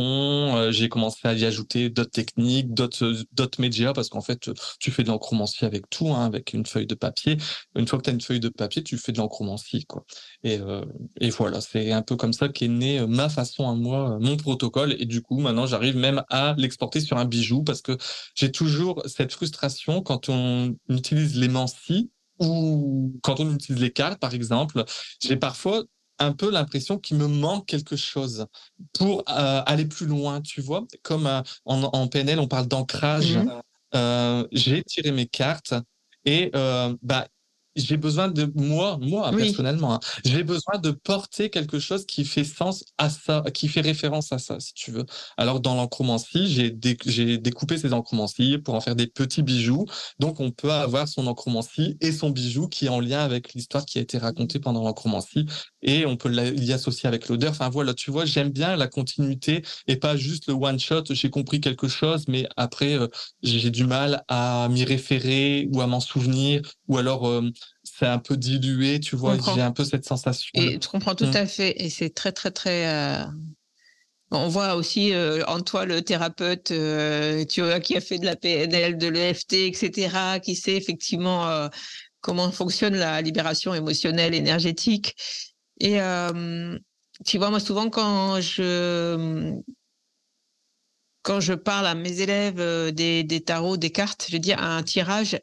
[0.55, 4.89] Euh, j'ai commencé à y ajouter d'autres techniques, d'autres d'autres médias, parce qu'en fait, tu
[4.89, 7.37] fais de l'encromancie avec tout, hein, avec une feuille de papier.
[7.75, 10.03] Une fois que tu as une feuille de papier, tu fais de l'encromancie, quoi.
[10.43, 10.83] Et, euh,
[11.21, 14.95] et voilà, c'est un peu comme ça qu'est né ma façon à moi, mon protocole.
[14.99, 17.97] Et du coup, maintenant, j'arrive même à l'exporter sur un bijou, parce que
[18.33, 22.09] j'ai toujours cette frustration quand on utilise l'émancie
[22.39, 24.83] ou quand on utilise les cartes, par exemple.
[25.21, 25.83] J'ai parfois
[26.19, 28.45] un peu l'impression qu'il me manque quelque chose
[28.93, 30.85] pour euh, aller plus loin, tu vois?
[31.01, 33.37] Comme euh, en, en, PNL, on parle d'ancrage.
[33.37, 33.61] Mmh
[33.95, 35.73] euh, j'ai tiré mes cartes
[36.23, 36.51] et
[37.01, 37.27] bah,
[37.75, 42.43] j'ai besoin de moi, moi personnellement, hein, j'ai besoin de porter quelque chose qui fait
[42.43, 45.05] sens à ça, qui fait référence à ça, si tu veux.
[45.37, 49.85] Alors dans l'encromancie, j'ai j'ai découpé ces encromancies pour en faire des petits bijoux.
[50.19, 53.85] Donc on peut avoir son encromancie et son bijou qui est en lien avec l'histoire
[53.85, 55.45] qui a été racontée pendant l'encromancie
[55.81, 57.51] et on peut l'y associer avec l'odeur.
[57.51, 61.03] Enfin voilà, tu vois, j'aime bien la continuité et pas juste le one shot.
[61.09, 63.07] J'ai compris quelque chose, mais après euh,
[63.43, 67.49] j'ai du mal à m'y référer ou à m'en souvenir ou alors euh,
[67.97, 70.49] c'est un peu dilué, tu vois, j'ai un peu cette sensation.
[70.53, 71.35] Et tu comprends tout mmh.
[71.35, 72.87] à fait, et c'est très, très, très.
[72.87, 73.25] Euh...
[74.31, 78.25] On voit aussi euh, en toi le thérapeute, euh, tu vois, qui a fait de
[78.25, 81.67] la PNL, de l'EFT, etc., qui sait effectivement euh,
[82.21, 85.15] comment fonctionne la libération émotionnelle, énergétique.
[85.79, 85.97] Et
[87.25, 89.53] tu vois, moi, souvent, quand je
[91.21, 95.39] quand je parle à mes élèves des, des tarots, des cartes, je dis un tirage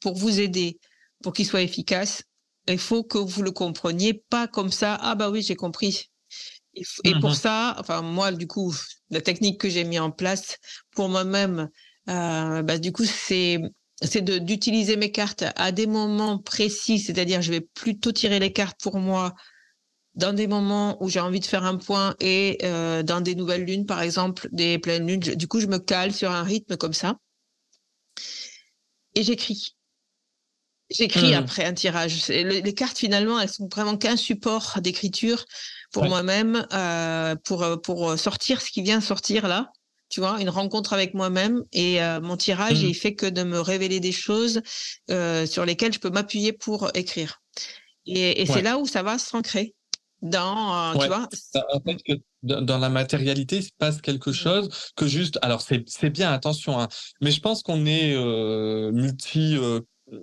[0.00, 0.78] pour vous aider
[1.22, 2.22] pour qu'il soit efficace,
[2.68, 4.98] il faut que vous le compreniez pas comme ça.
[5.00, 6.10] Ah bah oui, j'ai compris.
[7.04, 8.74] Et pour mmh ça, enfin moi du coup,
[9.10, 10.58] la technique que j'ai mis en place
[10.94, 11.68] pour moi-même,
[12.08, 13.58] euh, bah, du coup c'est
[14.00, 18.80] c'est d'utiliser mes cartes à des moments précis, c'est-à-dire je vais plutôt tirer les cartes
[18.80, 19.34] pour moi
[20.14, 23.64] dans des moments où j'ai envie de faire un point et euh, dans des nouvelles
[23.64, 25.20] lunes, par exemple, des pleines lunes.
[25.20, 27.16] Du coup, je me cale sur un rythme comme ça
[29.14, 29.77] et j'écris.
[30.90, 31.34] J'écris mmh.
[31.34, 32.28] après un tirage.
[32.28, 35.44] les cartes, finalement, elles sont vraiment qu'un support d'écriture
[35.92, 39.70] pour moi-même, euh, pour, euh, pour sortir ce qui vient sortir là.
[40.08, 42.86] Tu vois, une rencontre avec moi-même et euh, mon tirage, mmh.
[42.86, 44.62] il fait que de me révéler des choses
[45.10, 47.42] euh, sur lesquelles je peux m'appuyer pour écrire.
[48.06, 49.74] Et, et c'est là où ça va s'ancrer
[50.22, 51.28] dans, tu vois.
[51.74, 51.98] En fait,
[52.42, 54.34] dans la matérialité, il se passe quelque mmh.
[54.34, 55.38] chose que juste.
[55.42, 56.88] Alors, c'est bien, attention, hein,
[57.20, 58.16] mais je pense qu'on est
[58.90, 59.58] multi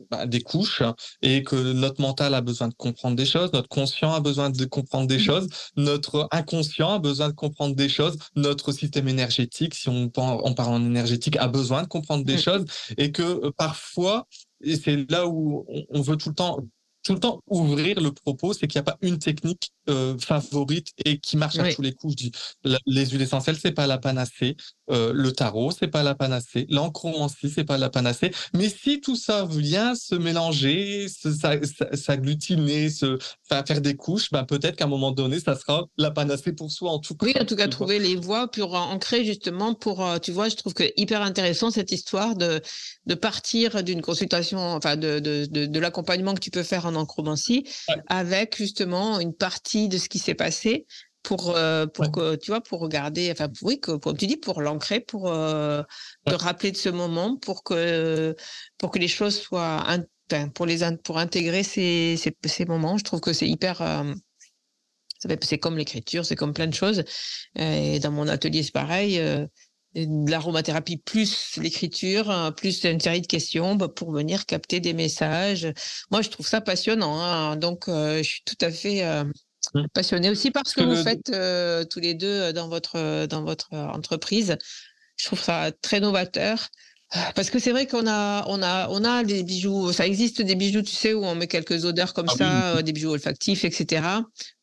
[0.10, 0.84] bah, des couches
[1.22, 4.66] et que notre mental a besoin de comprendre des choses, notre conscient a besoin de
[4.66, 5.22] comprendre des mmh.
[5.22, 10.54] choses, notre inconscient a besoin de comprendre des choses, notre système énergétique, si on, on
[10.54, 12.40] parle en énergétique, a besoin de comprendre des mmh.
[12.40, 12.66] choses
[12.98, 14.28] et que euh, parfois,
[14.62, 16.60] et c'est là où on, veut tout le temps
[17.06, 20.88] tout le temps ouvrir le propos, c'est qu'il n'y a pas une technique euh, favorite
[21.06, 22.14] et qui marche à tous les coups.
[22.14, 22.32] Je dis,
[22.88, 24.58] les huiles essentielles, c'est pas la panacée.
[24.90, 26.66] Euh, le tarot, c'est pas la panacée.
[26.70, 28.32] L'encromancie, c'est pas la panacée.
[28.54, 34.86] Mais si tout ça vient se mélanger, s'agglutiner, se, faire des couches, ben peut-être qu'à
[34.86, 37.26] un moment donné, ça sera la panacée pour soi en tout cas.
[37.28, 40.56] Oui, en tout cas, trouver les voies pour ancrer justement pour, euh, tu vois, je
[40.56, 42.62] trouve que hyper intéressant cette histoire de,
[43.06, 47.64] de partir d'une consultation, enfin de, de, de, l'accompagnement que tu peux faire en encromancie
[48.08, 50.86] avec justement une partie de ce qui s'est passé
[51.26, 54.62] pour euh, pour que tu vois pour regarder enfin oui que, comme tu dis pour
[54.62, 55.82] l'ancrer pour euh,
[56.26, 58.36] te rappeler de ce moment pour que
[58.78, 59.84] pour que les choses soient
[60.54, 62.98] pour les pour intégrer ces, ces, ces moments.
[62.98, 64.14] Je trouve que c'est hyper euh,
[65.42, 67.04] c'est comme l'écriture c'est comme plein de choses.
[67.58, 69.20] Et dans mon atelier c'est pareil
[69.96, 75.72] l'aromathérapie plus l'écriture, plus une série de questions bah, pour venir capter des messages.
[76.12, 77.20] Moi, je trouve ça passionnant.
[77.20, 77.56] Hein.
[77.56, 79.04] Donc, je suis tout à fait
[79.74, 79.88] Mmh.
[79.94, 83.28] passionné aussi par ce que, vous faites euh, tous les deux euh, dans votre, euh,
[83.28, 84.58] dans votre entreprise.
[85.18, 86.68] Je trouve ça très novateur.
[87.36, 90.56] Parce que c'est vrai qu'on a, on a, on a des bijoux, ça existe des
[90.56, 92.36] bijoux, tu sais, où on met quelques odeurs comme ah
[92.74, 94.02] ça, des bijoux olfactifs, etc.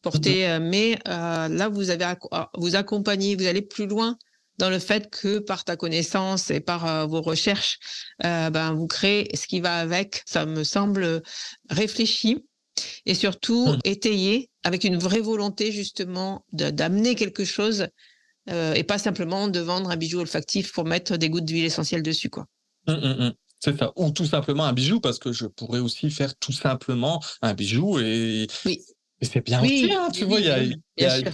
[0.02, 2.12] Portés, mmh mais là, vous avez,
[2.58, 4.18] vous accompagnez, vous allez plus loin
[4.58, 7.78] dans le fait que par ta connaissance et par vos recherches,
[8.20, 10.22] ben, vous créez ce qui va avec.
[10.26, 11.22] Ça me semble
[11.70, 12.44] réfléchi
[13.06, 13.78] et surtout mmh.
[13.84, 17.88] étayé avec une vraie volonté justement d'amener quelque chose
[18.50, 22.02] euh, et pas simplement de vendre un bijou olfactif pour mettre des gouttes d'huile essentielle
[22.02, 22.30] dessus.
[22.30, 22.46] quoi.
[22.86, 23.92] Mmh, mmh, c'est ça.
[23.96, 27.98] Ou tout simplement un bijou, parce que je pourrais aussi faire tout simplement un bijou
[28.00, 28.80] et, oui.
[29.20, 30.58] Et c'est bien aussi, hein, tu vois, il y a,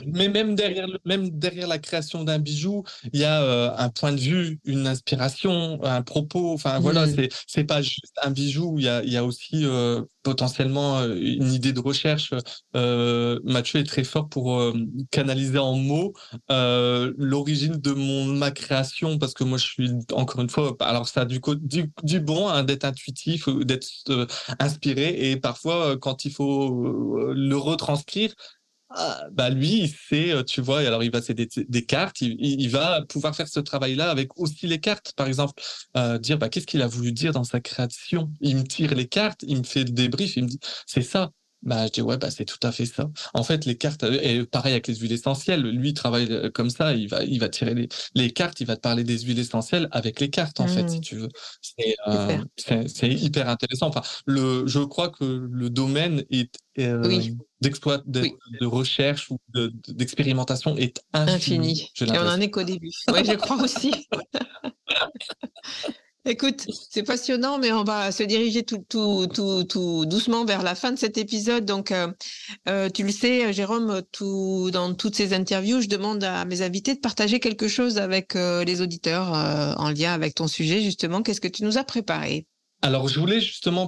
[0.07, 4.13] mais même derrière, même derrière la création d'un bijou, il y a euh, un point
[4.13, 6.53] de vue, une inspiration, un propos.
[6.53, 7.15] Enfin, voilà, mmh.
[7.15, 8.77] c'est c'est pas juste un bijou.
[8.79, 12.33] Il y a, il y a aussi euh, potentiellement euh, une idée de recherche.
[12.75, 14.63] Mathieu est très fort pour
[15.11, 16.13] canaliser en mots
[16.49, 21.23] l'origine de mon ma création, parce que moi, je suis encore une fois, alors ça
[21.23, 23.89] a du, du, du bon hein, d'être intuitif, d'être
[24.59, 28.35] inspiré, et parfois quand il faut le retranscrire,
[28.91, 33.03] ah, bah lui, c'est, euh, tu vois, alors il va c'est des, cartes, il, va
[33.07, 35.53] pouvoir faire ce travail-là avec aussi les cartes, par exemple,
[35.97, 38.31] euh, dire bah, qu'est-ce qu'il a voulu dire dans sa création?
[38.41, 41.31] Il me tire les cartes, il me fait le débrief, il me dit c'est ça.
[41.63, 43.11] Bah, je dis, ouais, bah, c'est tout à fait ça.
[43.35, 46.71] En fait, les cartes, et pareil avec les huiles essentielles, lui, il travaille euh, comme
[46.71, 49.39] ça, il va, il va tirer les, les cartes, il va te parler des huiles
[49.41, 51.01] essentielles avec les cartes, en fait, si mmh.
[51.01, 51.29] tu veux.
[52.09, 53.89] Euh, c'est hyper intéressant.
[53.89, 57.21] Enfin, le, je crois que le domaine est, euh,
[57.61, 58.29] d'exploit, de,
[58.61, 59.39] de, recherche ou
[59.89, 61.91] d'expérimentation est infini.
[61.97, 62.13] infini.
[62.15, 62.91] Et on en est qu'au début.
[63.13, 63.93] Oui, je crois aussi.
[66.29, 68.85] Écoute, c'est passionnant, mais on va se diriger tout,
[70.05, 71.65] doucement vers la fin de cet épisode.
[71.65, 72.13] Donc, euh,
[72.69, 77.01] euh, tu le sais, Jérôme, dans toutes ces interviews, je demande à mes invités de
[77.01, 81.23] partager quelque chose avec euh, les auditeurs en lien avec ton sujet, justement.
[81.23, 82.47] Qu'est-ce que tu nous as préparé?
[82.83, 83.87] Alors, je voulais justement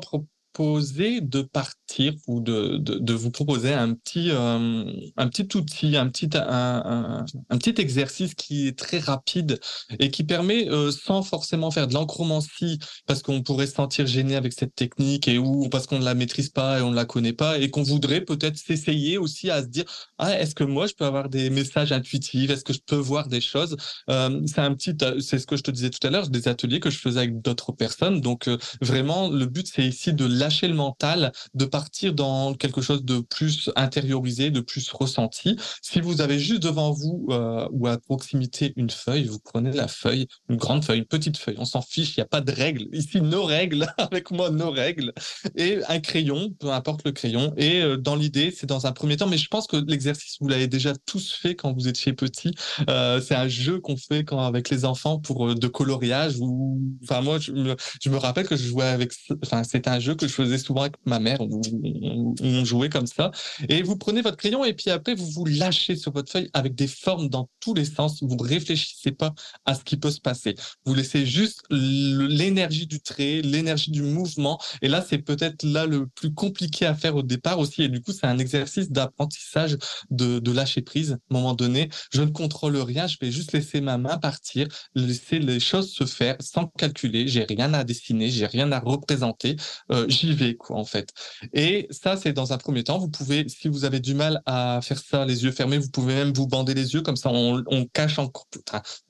[0.60, 4.84] de partir ou de, de, de vous proposer un petit, euh,
[5.16, 9.58] un petit outil, un petit, un, un, petit exercice qui est très rapide
[9.98, 14.36] et qui permet, euh, sans forcément faire de l'encromancie, parce qu'on pourrait se sentir gêné
[14.36, 17.06] avec cette technique et ou parce qu'on ne la maîtrise pas et on ne la
[17.06, 19.84] connaît pas et qu'on voudrait peut-être s'essayer aussi à se dire,
[20.18, 23.28] ah, est-ce que moi je peux avoir des messages intuitifs, est-ce que je peux voir
[23.28, 23.76] des choses
[24.10, 26.80] euh, C'est un petit, c'est ce que je te disais tout à l'heure, des ateliers
[26.80, 28.20] que je faisais avec d'autres personnes.
[28.20, 28.48] Donc
[28.82, 33.20] vraiment, le but c'est ici de lâcher le mental, de partir dans quelque chose de
[33.20, 35.56] plus intériorisé, de plus ressenti.
[35.82, 39.88] Si vous avez juste devant vous euh, ou à proximité une feuille, vous prenez la
[39.88, 42.52] feuille, une grande feuille, une petite feuille, on s'en fiche, il n'y a pas de
[42.52, 42.86] règles.
[42.92, 45.12] Ici, nos règles, avec moi, nos règles,
[45.56, 47.52] et un crayon, peu importe le crayon.
[47.56, 50.48] Et euh, dans l'idée, c'est dans un premier temps, mais je pense que l'exercice, vous
[50.48, 52.52] l'avez déjà tous fait quand vous étiez petit.
[52.88, 57.20] Euh, c'est un jeu qu'on fait quand avec les enfants pour de coloriage ou, enfin
[57.20, 59.12] moi, je me, je me rappelle que je jouais avec,
[59.44, 63.30] enfin c'est un jeu que je faisais souvent avec ma mère, on jouait comme ça.
[63.68, 66.74] Et vous prenez votre crayon et puis après, vous vous lâchez sur votre feuille avec
[66.74, 68.22] des formes dans tous les sens.
[68.22, 70.54] Vous ne réfléchissez pas à ce qui peut se passer.
[70.84, 74.60] Vous laissez juste l'énergie du trait, l'énergie du mouvement.
[74.82, 77.82] Et là, c'est peut-être là le plus compliqué à faire au départ aussi.
[77.82, 79.76] Et du coup, c'est un exercice d'apprentissage
[80.10, 81.12] de, de lâcher prise.
[81.12, 83.06] À un moment donné, je ne contrôle rien.
[83.06, 87.28] Je vais juste laisser ma main partir, laisser les choses se faire sans calculer.
[87.28, 89.56] J'ai rien à dessiner, j'ai rien à représenter.
[89.90, 91.10] Euh, j'y quoi, en fait.
[91.52, 92.98] Et ça, c'est dans un premier temps.
[92.98, 96.14] Vous pouvez, si vous avez du mal à faire ça les yeux fermés, vous pouvez
[96.14, 98.46] même vous bander les yeux, comme ça on, cache encore,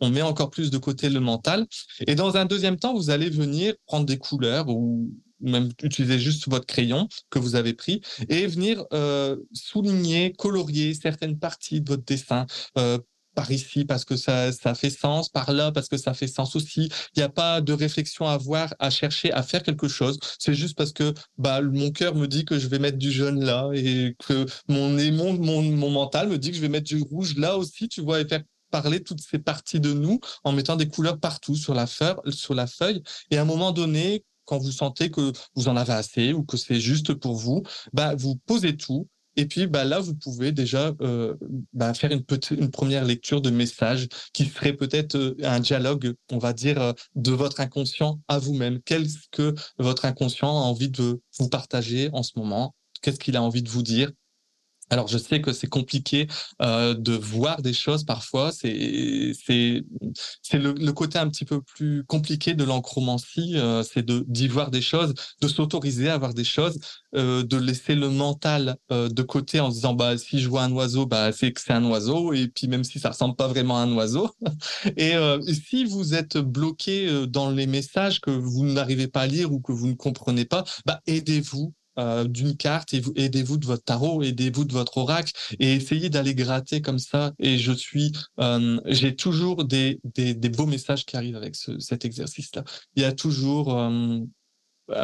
[0.00, 1.66] on met encore plus de côté le mental.
[2.06, 6.48] Et dans un deuxième temps, vous allez venir prendre des couleurs ou même utiliser juste
[6.48, 8.84] votre crayon que vous avez pris et venir
[9.52, 12.46] souligner, colorier certaines parties de votre dessin
[13.40, 16.56] par ici parce que ça, ça fait sens, par là parce que ça fait sens
[16.56, 16.90] aussi.
[17.14, 20.18] Il n'y a pas de réflexion à avoir, à chercher, à faire quelque chose.
[20.38, 23.42] C'est juste parce que bah, mon cœur me dit que je vais mettre du jaune
[23.42, 27.34] là et que mon, mon, mon, mental me dit que je vais mettre du rouge
[27.38, 30.88] là aussi, tu vois, et faire parler toutes ces parties de nous en mettant des
[30.88, 33.02] couleurs partout sur la feuille, sur la feuille.
[33.30, 36.58] Et à un moment donné, quand vous sentez que vous en avez assez ou que
[36.58, 37.62] c'est juste pour vous,
[37.94, 41.36] bah, vous posez tout et puis bah, là, vous pouvez déjà euh,
[41.72, 42.24] bah, faire une,
[42.70, 47.32] première lecture de message qui serait peut-être euh, un dialogue, on va dire, euh, de
[47.32, 48.80] votre inconscient à vous-même.
[48.82, 52.74] Qu'est-ce que votre inconscient a envie de vous partager en ce moment?
[53.02, 54.10] Qu'est-ce qu'il a envie de vous dire?
[54.90, 56.26] Alors je sais que c'est compliqué
[56.62, 59.82] euh, de voir des choses parfois, c'est c'est
[60.42, 64.48] c'est le, le, côté un petit peu plus compliqué de l'encromancie, euh, c'est de d'y
[64.48, 66.78] voir des choses, de s'autoriser à voir des choses,
[67.16, 70.62] euh, de laisser le mental euh, de côté en se disant bah si je vois
[70.62, 72.32] un oiseau bah c'est que c'est un oiseau.
[72.32, 74.30] Et puis même si ça ressemble pas vraiment à un oiseau.
[74.96, 79.52] Et, euh, si vous êtes bloqué dans les messages que vous n'arrivez pas à lire
[79.52, 84.22] ou que vous ne comprenez pas, bah aidez-vous euh, d'une carte aidez-vous de votre tarot,
[84.22, 87.32] aidez-vous de votre oracle et essayez d'aller gratter comme ça.
[87.38, 91.78] Et je suis, euh, j'ai toujours des, des, des, beaux messages qui arrivent avec ce,
[91.78, 92.64] cet exercice-là.
[92.96, 94.18] Il y a toujours euh,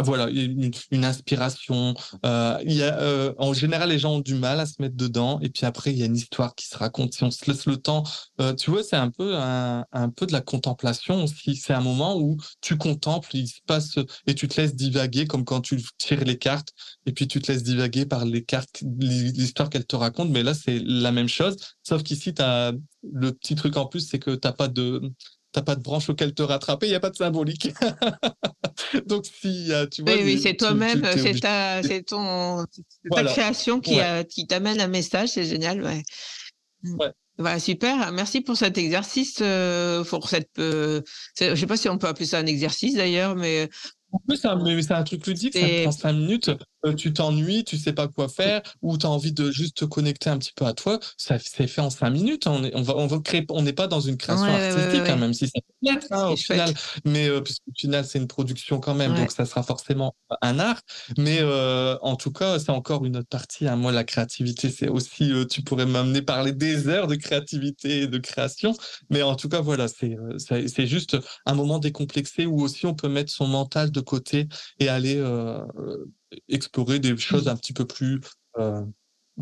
[0.03, 1.95] voilà, une, inspiration.
[2.24, 4.97] Euh, il y a, euh, en général, les gens ont du mal à se mettre
[4.97, 7.14] dedans, et puis après, il y a une histoire qui se raconte.
[7.14, 8.03] Si on se laisse le temps,
[8.41, 11.57] euh, tu vois, c'est un peu un, un, peu de la contemplation aussi.
[11.57, 15.45] C'est un moment où tu contemples, il se passe, et tu te laisses divaguer, comme
[15.45, 16.70] quand tu tires les cartes,
[17.07, 20.30] et puis tu te laisses divaguer par les cartes, l'histoire qu'elle te raconte.
[20.30, 22.34] Mais là, c'est la même chose, sauf qu'ici,
[23.12, 25.12] le petit truc en plus, c'est que t'as pas de
[25.57, 27.71] t'as pas de branche auquel te rattraper, il n'y a pas de symbolique.
[29.07, 32.67] Donc si tu vois, oui, oui c'est toi-même, c'est ta, c'est ton,
[33.11, 34.27] ta création qui, ouais.
[34.29, 36.03] qui t'amène un message, c'est génial, ouais.
[36.83, 36.97] Mmh.
[37.01, 37.13] ouais.
[37.39, 38.13] Voilà, super.
[38.13, 39.39] Merci pour cet exercice.
[39.41, 41.03] Euh, pour cette, euh,
[41.39, 43.69] je sais pas si on peut appeler ça un exercice d'ailleurs, mais
[44.35, 46.51] c'est un, un, truc ludique, ça prend cinq minutes.
[46.87, 49.84] Euh, tu t'ennuies, tu sais pas quoi faire, ou tu as envie de juste te
[49.84, 50.99] connecter un petit peu à toi.
[51.16, 52.47] Ça c'est fait en cinq minutes.
[52.47, 55.03] On, est, on va, on va créer, on n'est pas dans une création ouais, artistique,
[55.03, 56.72] ouais, hein, même si ça peut hein, au final.
[57.05, 60.59] Mais euh, puisque au final c'est une production quand même, donc ça sera forcément un
[60.59, 60.80] art.
[61.18, 63.66] Mais euh, en tout cas, c'est encore une autre partie.
[63.66, 63.76] Hein.
[63.76, 68.07] Moi, la créativité, c'est aussi, euh, tu pourrais m'amener parler des heures de créativité et
[68.07, 68.74] de création.
[69.11, 71.16] Mais en tout cas, voilà, c'est c'est juste
[71.47, 75.22] un moment décomplexé où aussi on peut mettre son mental de côté et aller
[76.49, 78.20] explorer des choses un petit peu plus
[78.59, 78.83] euh,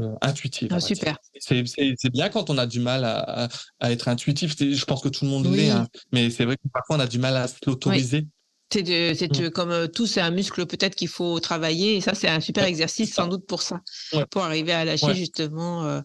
[0.00, 0.68] euh, intuitives.
[0.72, 1.18] Ah, super.
[1.38, 3.48] C'est bien quand on a du mal à,
[3.80, 4.54] à être intuitif.
[4.58, 5.56] Je pense que tout le monde oui.
[5.56, 8.18] l'est, hein, mais c'est vrai que parfois on a du mal à l'autoriser.
[8.18, 8.28] Oui.
[8.72, 9.50] C'est mmh.
[9.50, 11.96] comme tout, c'est un muscle peut-être qu'il faut travailler.
[11.96, 13.80] Et ça, c'est un super exercice sans doute pour ça,
[14.14, 14.26] ouais.
[14.26, 15.14] pour arriver à lâcher ouais.
[15.14, 15.84] justement.
[15.84, 16.00] Euh,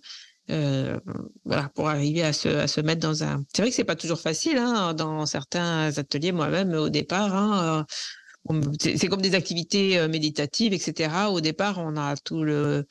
[0.51, 0.99] euh,
[1.45, 3.43] voilà, pour arriver à se, à se mettre dans un.
[3.55, 6.31] C'est vrai que c'est pas toujours facile hein, dans certains ateliers.
[6.31, 7.85] Moi-même, au départ, hein,
[8.79, 11.09] c'est comme des activités méditatives, etc.
[11.31, 12.85] Au départ, on a tout le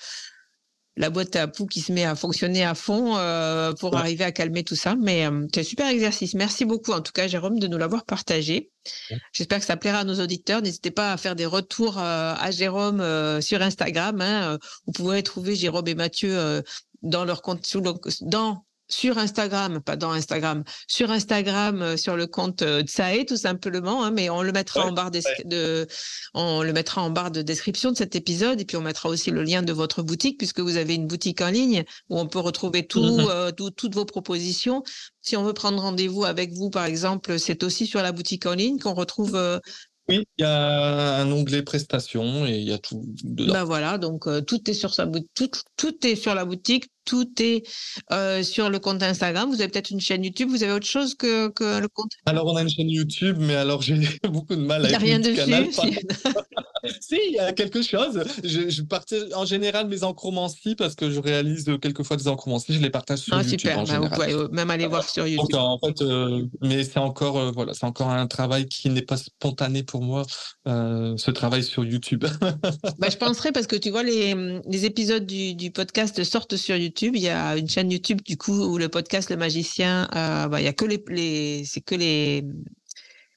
[0.99, 4.01] la boîte à poux qui se met à fonctionner à fond euh, pour ouais.
[4.01, 4.97] arriver à calmer tout ça.
[4.97, 6.35] Mais euh, c'est un super exercice.
[6.35, 8.73] Merci beaucoup, en tout cas, Jérôme, de nous l'avoir partagé.
[9.11, 9.17] Ouais.
[9.33, 10.61] J'espère que ça plaira à nos auditeurs.
[10.61, 13.01] N'hésitez pas à faire des retours euh, à Jérôme
[13.41, 14.21] sur Instagram.
[14.21, 14.59] Hein.
[14.87, 16.63] Vous pouvez trouver Jérôme et Mathieu
[17.03, 17.93] dans leur compte, sous le,
[18.23, 23.37] dans sur Instagram, pas dans Instagram, sur Instagram, euh, sur le compte euh, Tsae, tout
[23.37, 25.23] simplement, hein, mais on le mettra ouais, en barre ouais.
[25.45, 25.87] de,
[26.35, 29.31] on le mettra en barre de description de cet épisode, et puis on mettra aussi
[29.31, 32.41] le lien de votre boutique, puisque vous avez une boutique en ligne où on peut
[32.41, 33.31] retrouver tout, mm -hmm.
[33.31, 34.83] euh, tout toutes vos propositions.
[35.23, 38.55] Si on veut prendre rendez-vous avec vous, par exemple, c'est aussi sur la boutique en
[38.55, 39.59] ligne qu'on retrouve euh,
[40.09, 43.53] oui, il y a un onglet prestations et il y a tout dedans.
[43.53, 46.87] Ben voilà, donc euh, tout est sur sa boutique, tout, tout, est sur la boutique,
[47.09, 47.67] tout est
[48.13, 49.49] euh, sur le compte Instagram.
[49.49, 50.51] Vous avez peut-être une chaîne YouTube.
[50.51, 52.13] Vous avez autre chose que, que le compte?
[52.27, 53.97] Alors on a une chaîne YouTube, mais alors j'ai
[54.29, 54.89] beaucoup de mal à.
[54.89, 55.37] Il n'y a rien dessus.
[55.37, 55.67] Canal,
[57.01, 58.23] si, il y a quelque chose.
[58.45, 62.75] Je, je partage en général mes encromancies parce que je réalise quelquefois des encromancies.
[62.75, 63.61] Je les partage sur ah, YouTube.
[63.61, 63.79] Super.
[63.79, 65.49] En bah, vous pouvez même aller voir sur YouTube.
[65.51, 69.03] Donc, en fait, euh, mais c'est encore euh, voilà, c'est encore un travail qui n'est
[69.03, 70.27] pas spontané pour moi.
[70.67, 72.27] Euh, ce travail sur YouTube.
[72.99, 74.35] bah, je penserais parce que tu vois les,
[74.67, 76.98] les épisodes du, du, podcast sortent sur YouTube.
[77.03, 80.61] Il y a une chaîne YouTube du coup où le podcast Le Magicien, euh, bah,
[80.61, 82.45] il y a que les, les c'est que les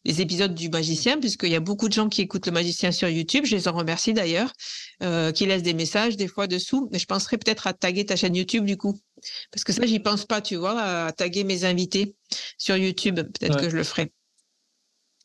[0.04, 3.08] les épisodes du magicien, puisqu'il y a beaucoup de gens qui écoutent le magicien sur
[3.08, 3.46] YouTube.
[3.46, 4.52] Je les en remercie d'ailleurs,
[5.04, 6.90] euh, qui laissent des messages des fois dessous.
[6.92, 9.00] Mais je penserais peut-être à taguer ta chaîne YouTube du coup.
[9.52, 12.16] Parce que ça, j'y pense pas, tu vois, à taguer mes invités
[12.58, 13.16] sur YouTube.
[13.16, 13.62] Peut-être ouais.
[13.62, 14.12] que je le ferai.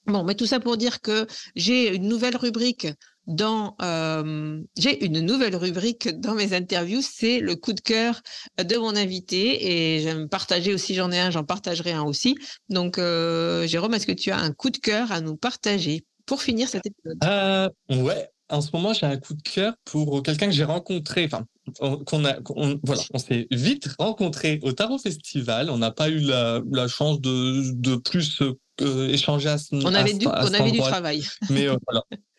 [0.07, 1.27] Bon, mais tout ça pour dire que
[1.57, 2.87] j'ai une nouvelle rubrique
[3.27, 8.21] dans euh, j'ai une nouvelle rubrique dans mes interviews, c'est le coup de cœur
[8.63, 12.37] de mon invité et j'aime partager aussi, j'en ai un, j'en partagerai un aussi.
[12.69, 16.43] Donc euh, Jérôme, est-ce que tu as un coup de cœur à nous partager pour
[16.43, 17.19] finir cet épisode?
[17.25, 21.25] Euh, Ouais, en ce moment j'ai un coup de cœur pour quelqu'un que j'ai rencontré,
[21.25, 21.45] enfin
[21.81, 22.37] qu'on a,
[22.85, 25.69] voilà, on s'est vite rencontré au Tarot Festival.
[25.69, 28.41] On n'a pas eu la, la chance de, de plus
[28.81, 31.25] euh, échanger à ce On avait, du, on avait du travail.
[31.51, 32.03] Mais voilà.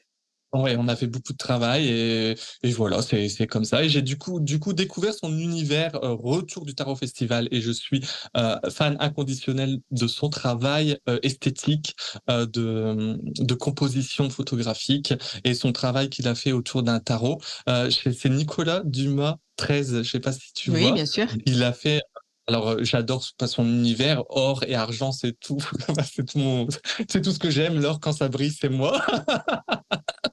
[0.61, 3.83] Ouais, on a fait beaucoup de travail et, et voilà, c'est comme ça.
[3.83, 7.61] Et j'ai du coup, du coup découvert son univers euh, retour du Tarot Festival et
[7.61, 8.01] je suis
[8.35, 11.95] euh, fan inconditionnel de son travail euh, esthétique,
[12.27, 17.39] de, de composition photographique et son travail qu'il a fait autour d'un tarot.
[17.65, 20.79] c'est Nicolas Dumas 13, je sais pas si tu vois.
[20.79, 21.27] Oui, bien sûr.
[21.45, 22.01] Il a fait
[22.49, 25.59] alors, j'adore son univers, or et argent, c'est tout.
[26.15, 26.67] c'est tout,
[27.09, 27.79] c'est tout ce que j'aime.
[27.81, 29.01] L'or, quand ça brille, c'est moi.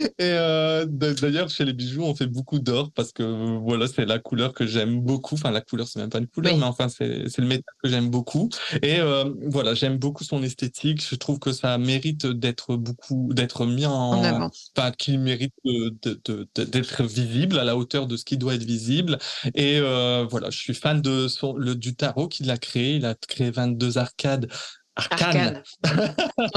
[0.00, 3.22] Et euh, d'ailleurs, chez les bijoux, on fait beaucoup d'or parce que
[3.58, 5.34] voilà, c'est la couleur que j'aime beaucoup.
[5.34, 8.08] Enfin, la couleur, c'est même pas une couleur, mais enfin, c'est le métal que j'aime
[8.08, 8.48] beaucoup.
[8.82, 11.04] Et euh, voilà, j'aime beaucoup son esthétique.
[11.06, 17.58] Je trouve que ça mérite d'être beaucoup, d'être mis en, enfin, qu'il mérite d'être visible
[17.58, 19.18] à la hauteur de ce qui doit être visible.
[19.54, 22.96] Et euh, voilà, je suis fan de son, le, du tarot qu'il a créé.
[22.96, 24.48] Il a créé 22 arcades
[24.96, 25.62] Arcane.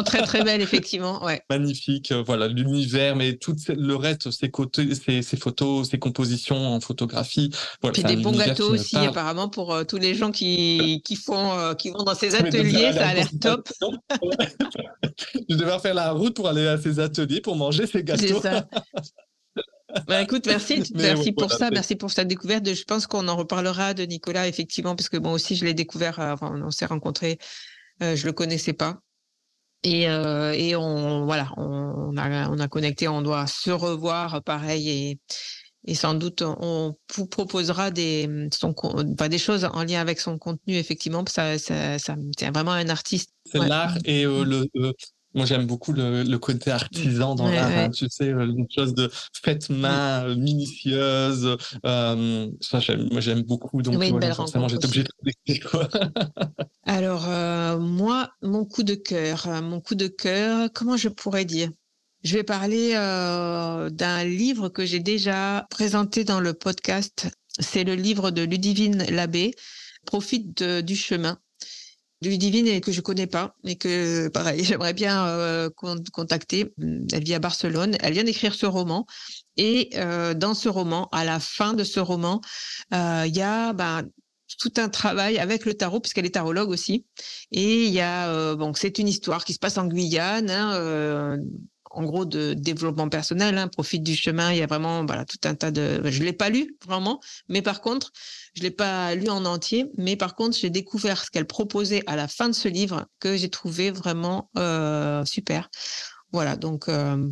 [0.05, 1.23] très très belle, effectivement.
[1.23, 1.41] Ouais.
[1.49, 6.73] Magnifique, euh, voilà, l'univers, mais tout le reste, ses côtés, ses, ses, photos, ses compositions
[6.73, 7.51] en photographie.
[7.81, 11.57] Voilà, Puis des bons gâteaux aussi, apparemment, pour euh, tous les gens qui, qui font,
[11.57, 13.69] euh, qui vont dans ces ateliers, ça a l'air top.
[15.49, 18.41] Je devais faire la route pour aller à ces ateliers pour manger ces gâteaux.
[18.41, 18.65] Ça.
[20.07, 22.65] Bah, écoute, merci, merci pour ça, merci pour cette découverte.
[22.73, 26.17] Je pense qu'on en reparlera de Nicolas, effectivement, parce que moi aussi, je l'ai découvert,
[26.19, 27.37] enfin, on s'est rencontrés
[28.01, 28.99] euh, je le connaissais pas.
[29.83, 34.89] Et, euh, et on voilà, on, a, on a connecté, on doit se revoir pareil
[34.89, 35.19] et,
[35.85, 38.73] et sans doute on vous proposera des, son,
[39.29, 41.25] des choses en lien avec son contenu effectivement.
[41.27, 43.31] Ça, ça, ça c'est vraiment un artiste.
[43.45, 44.93] C'est l'art et euh, le,
[45.33, 47.71] moi, j'aime beaucoup le, le, côté artisan dans l'art.
[47.71, 51.57] Hein, tu sais, euh, une chose de faite main, euh, minutieuse.
[51.85, 52.79] Euh, ça,
[53.11, 53.81] moi, j'aime beaucoup.
[53.81, 55.03] Donc, oui, forcément, j'étais de
[56.85, 61.69] Alors, euh, moi, mon coup de cœur, mon coup de cœur, comment je pourrais dire?
[62.23, 67.29] Je vais parler euh, d'un livre que j'ai déjà présenté dans le podcast.
[67.59, 69.53] C'est le livre de Ludivine Labbé,
[70.05, 71.37] Profite du chemin
[72.29, 75.69] divine et que je connais pas et que pareil j'aimerais bien euh,
[76.11, 76.73] contacter.
[77.11, 77.97] Elle vit à Barcelone.
[77.99, 79.05] Elle vient d'écrire ce roman
[79.57, 82.41] et euh, dans ce roman, à la fin de ce roman,
[82.93, 84.03] euh, il y a ben,
[84.59, 87.05] tout un travail avec le tarot puisqu'elle est tarologue aussi.
[87.51, 90.49] Et il y a bon c'est une histoire qui se passe en Guyane.
[90.49, 91.37] Hein,
[91.93, 94.51] en gros de développement personnel, hein, profite du chemin.
[94.51, 96.01] Il y a vraiment voilà tout un tas de.
[96.05, 98.11] Je l'ai pas lu vraiment, mais par contre,
[98.55, 99.91] je l'ai pas lu en entier.
[99.97, 103.37] Mais par contre, j'ai découvert ce qu'elle proposait à la fin de ce livre que
[103.37, 105.69] j'ai trouvé vraiment euh, super.
[106.31, 107.29] Voilà, donc euh,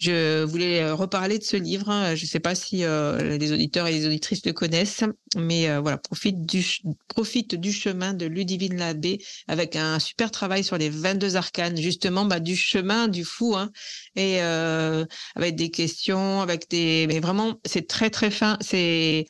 [0.00, 1.90] je voulais euh, reparler de ce livre.
[1.90, 2.14] Hein.
[2.14, 5.04] Je ne sais pas si euh, les auditeurs et les auditrices le connaissent,
[5.36, 6.64] mais euh, voilà, profite du,
[7.08, 12.24] profite du chemin de Ludivine Labbé avec un super travail sur les 22 arcanes, justement,
[12.24, 13.70] bah, du chemin du fou, hein,
[14.16, 18.56] et avec des questions, avec des, mais vraiment, c'est très très fin.
[18.62, 19.26] C'est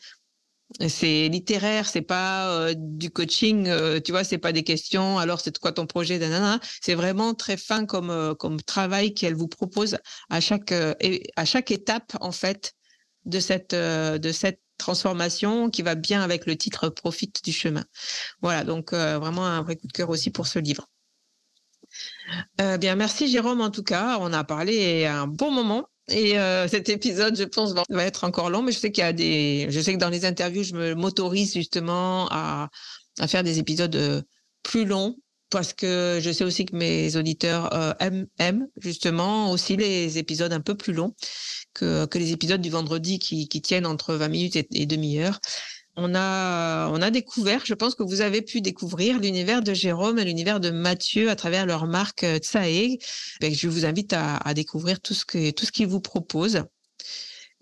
[0.88, 5.18] c'est littéraire, c'est pas euh, du coaching, euh, tu vois, c'est pas des questions.
[5.18, 6.60] Alors c'est quoi ton projet, nanana.
[6.80, 8.34] C'est vraiment très fin comme euh,
[8.66, 9.98] travail qu'elle vous propose
[10.30, 12.74] à chaque à chaque étape en fait
[13.24, 17.84] de cette de cette transformation qui va bien avec le titre Profite du chemin.
[18.40, 20.88] Voilà, donc vraiment un vrai coup de cœur aussi pour ce livre.
[22.58, 24.18] bien, merci Jérôme en tout cas.
[24.20, 25.88] On a parlé un bon moment.
[26.10, 29.06] Et euh, cet épisode, je pense, va, être encore long, mais je sais qu'il y
[29.06, 32.68] a des, je sais que dans les interviews, je me m'autorise justement à,
[33.28, 34.22] faire des épisodes euh,
[34.62, 35.16] plus longs
[35.50, 40.52] parce que je sais aussi que mes auditeurs euh, aiment, aiment, justement aussi les épisodes
[40.52, 41.14] un peu plus longs
[41.74, 45.40] que, les épisodes du vendredi qui, tiennent entre 20 minutes et demi-heure
[46.00, 50.60] on a, découvert, je pense que vous avez pu découvrir l'univers de Jérôme et l'univers
[50.60, 52.98] de Mathieu à travers leur marque euh, Tsae.
[53.40, 56.64] Ben, je vous invite à, découvrir tout ce que qu'ils vous proposent.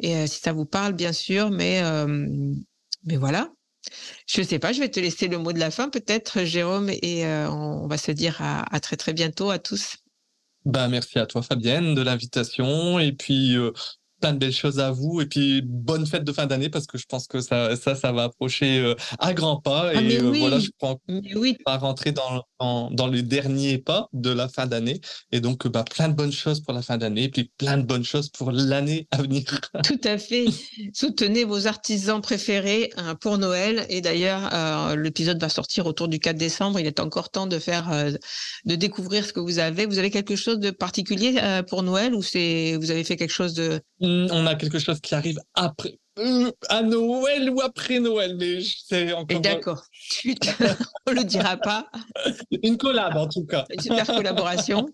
[0.00, 2.26] Et euh, si ça vous parle, bien sûr, mais, euh,
[3.04, 3.50] voilà.
[4.26, 6.90] Je ne sais pas, je vais te laisser le mot de la fin peut-être, Jérôme,
[6.90, 9.96] et on va se dire à, très très bientôt à tous.
[10.66, 13.56] Bah, merci à toi Fabienne de l'invitation et puis
[14.20, 16.98] plein de belles choses à vous et puis bonne fête de fin d'année parce que
[16.98, 20.30] je pense que ça, ça, ça va approcher euh, à grands pas Ah, et euh,
[20.30, 20.70] voilà, je
[21.08, 25.00] Mais oui, va rentrer dans, dans, dans les derniers pas de la fin d'année
[25.32, 27.82] et donc bah, plein de bonnes choses pour la fin d'année et puis plein de
[27.82, 29.44] bonnes choses pour l'année à venir.
[29.84, 30.46] tout à fait.
[30.92, 33.86] Soutenez vos artisans préférés hein, pour Noël.
[33.88, 36.80] Et d'ailleurs, euh, l'épisode va sortir autour du 4 décembre.
[36.80, 37.88] Il est encore temps de faire,
[38.64, 39.86] de découvrir ce que vous avez.
[39.86, 43.54] Vous avez quelque chose de particulier pour Noël ou c'est, vous avez fait quelque chose
[43.54, 43.80] de,
[44.32, 45.98] On a quelque chose qui arrive après.
[46.18, 49.84] euh, À Noël ou après Noël, mais c'est encore d'accord.
[51.06, 51.88] On le dira pas.
[52.62, 53.64] une collab en tout cas.
[53.70, 54.86] Une super collaboration.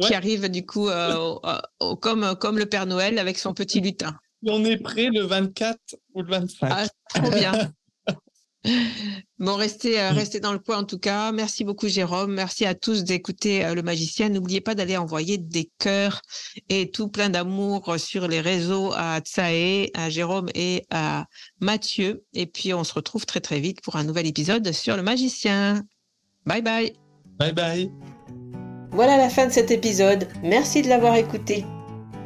[0.00, 0.08] Ouais.
[0.08, 1.40] Qui arrive du coup euh, au-
[1.80, 4.16] au- comme, comme le Père Noël avec son petit lutin.
[4.46, 5.78] On est prêt le 24
[6.14, 6.68] ou le 25.
[6.72, 7.52] Ah, trop bien.
[9.38, 10.14] Bon, restez, euh, Mm.
[10.14, 11.32] restez dans le coin en tout cas.
[11.32, 12.34] Merci beaucoup Jérôme.
[12.34, 14.28] Merci à tous d'écouter euh, le magicien.
[14.28, 16.20] N'oubliez pas d'aller envoyer des cœurs
[16.68, 21.24] et tout plein d'amour sur les réseaux à Tsae, à Jérôme et à
[21.60, 22.22] Mathieu.
[22.34, 25.82] Et puis on se retrouve très très vite pour un nouvel épisode sur le magicien.
[26.44, 26.92] Bye bye.
[27.38, 27.90] Bye bye.
[28.92, 30.28] Voilà la fin de cet épisode.
[30.42, 31.64] Merci de l'avoir écouté.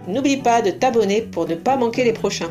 [0.09, 2.51] N'oublie pas de t'abonner pour ne pas manquer les prochains.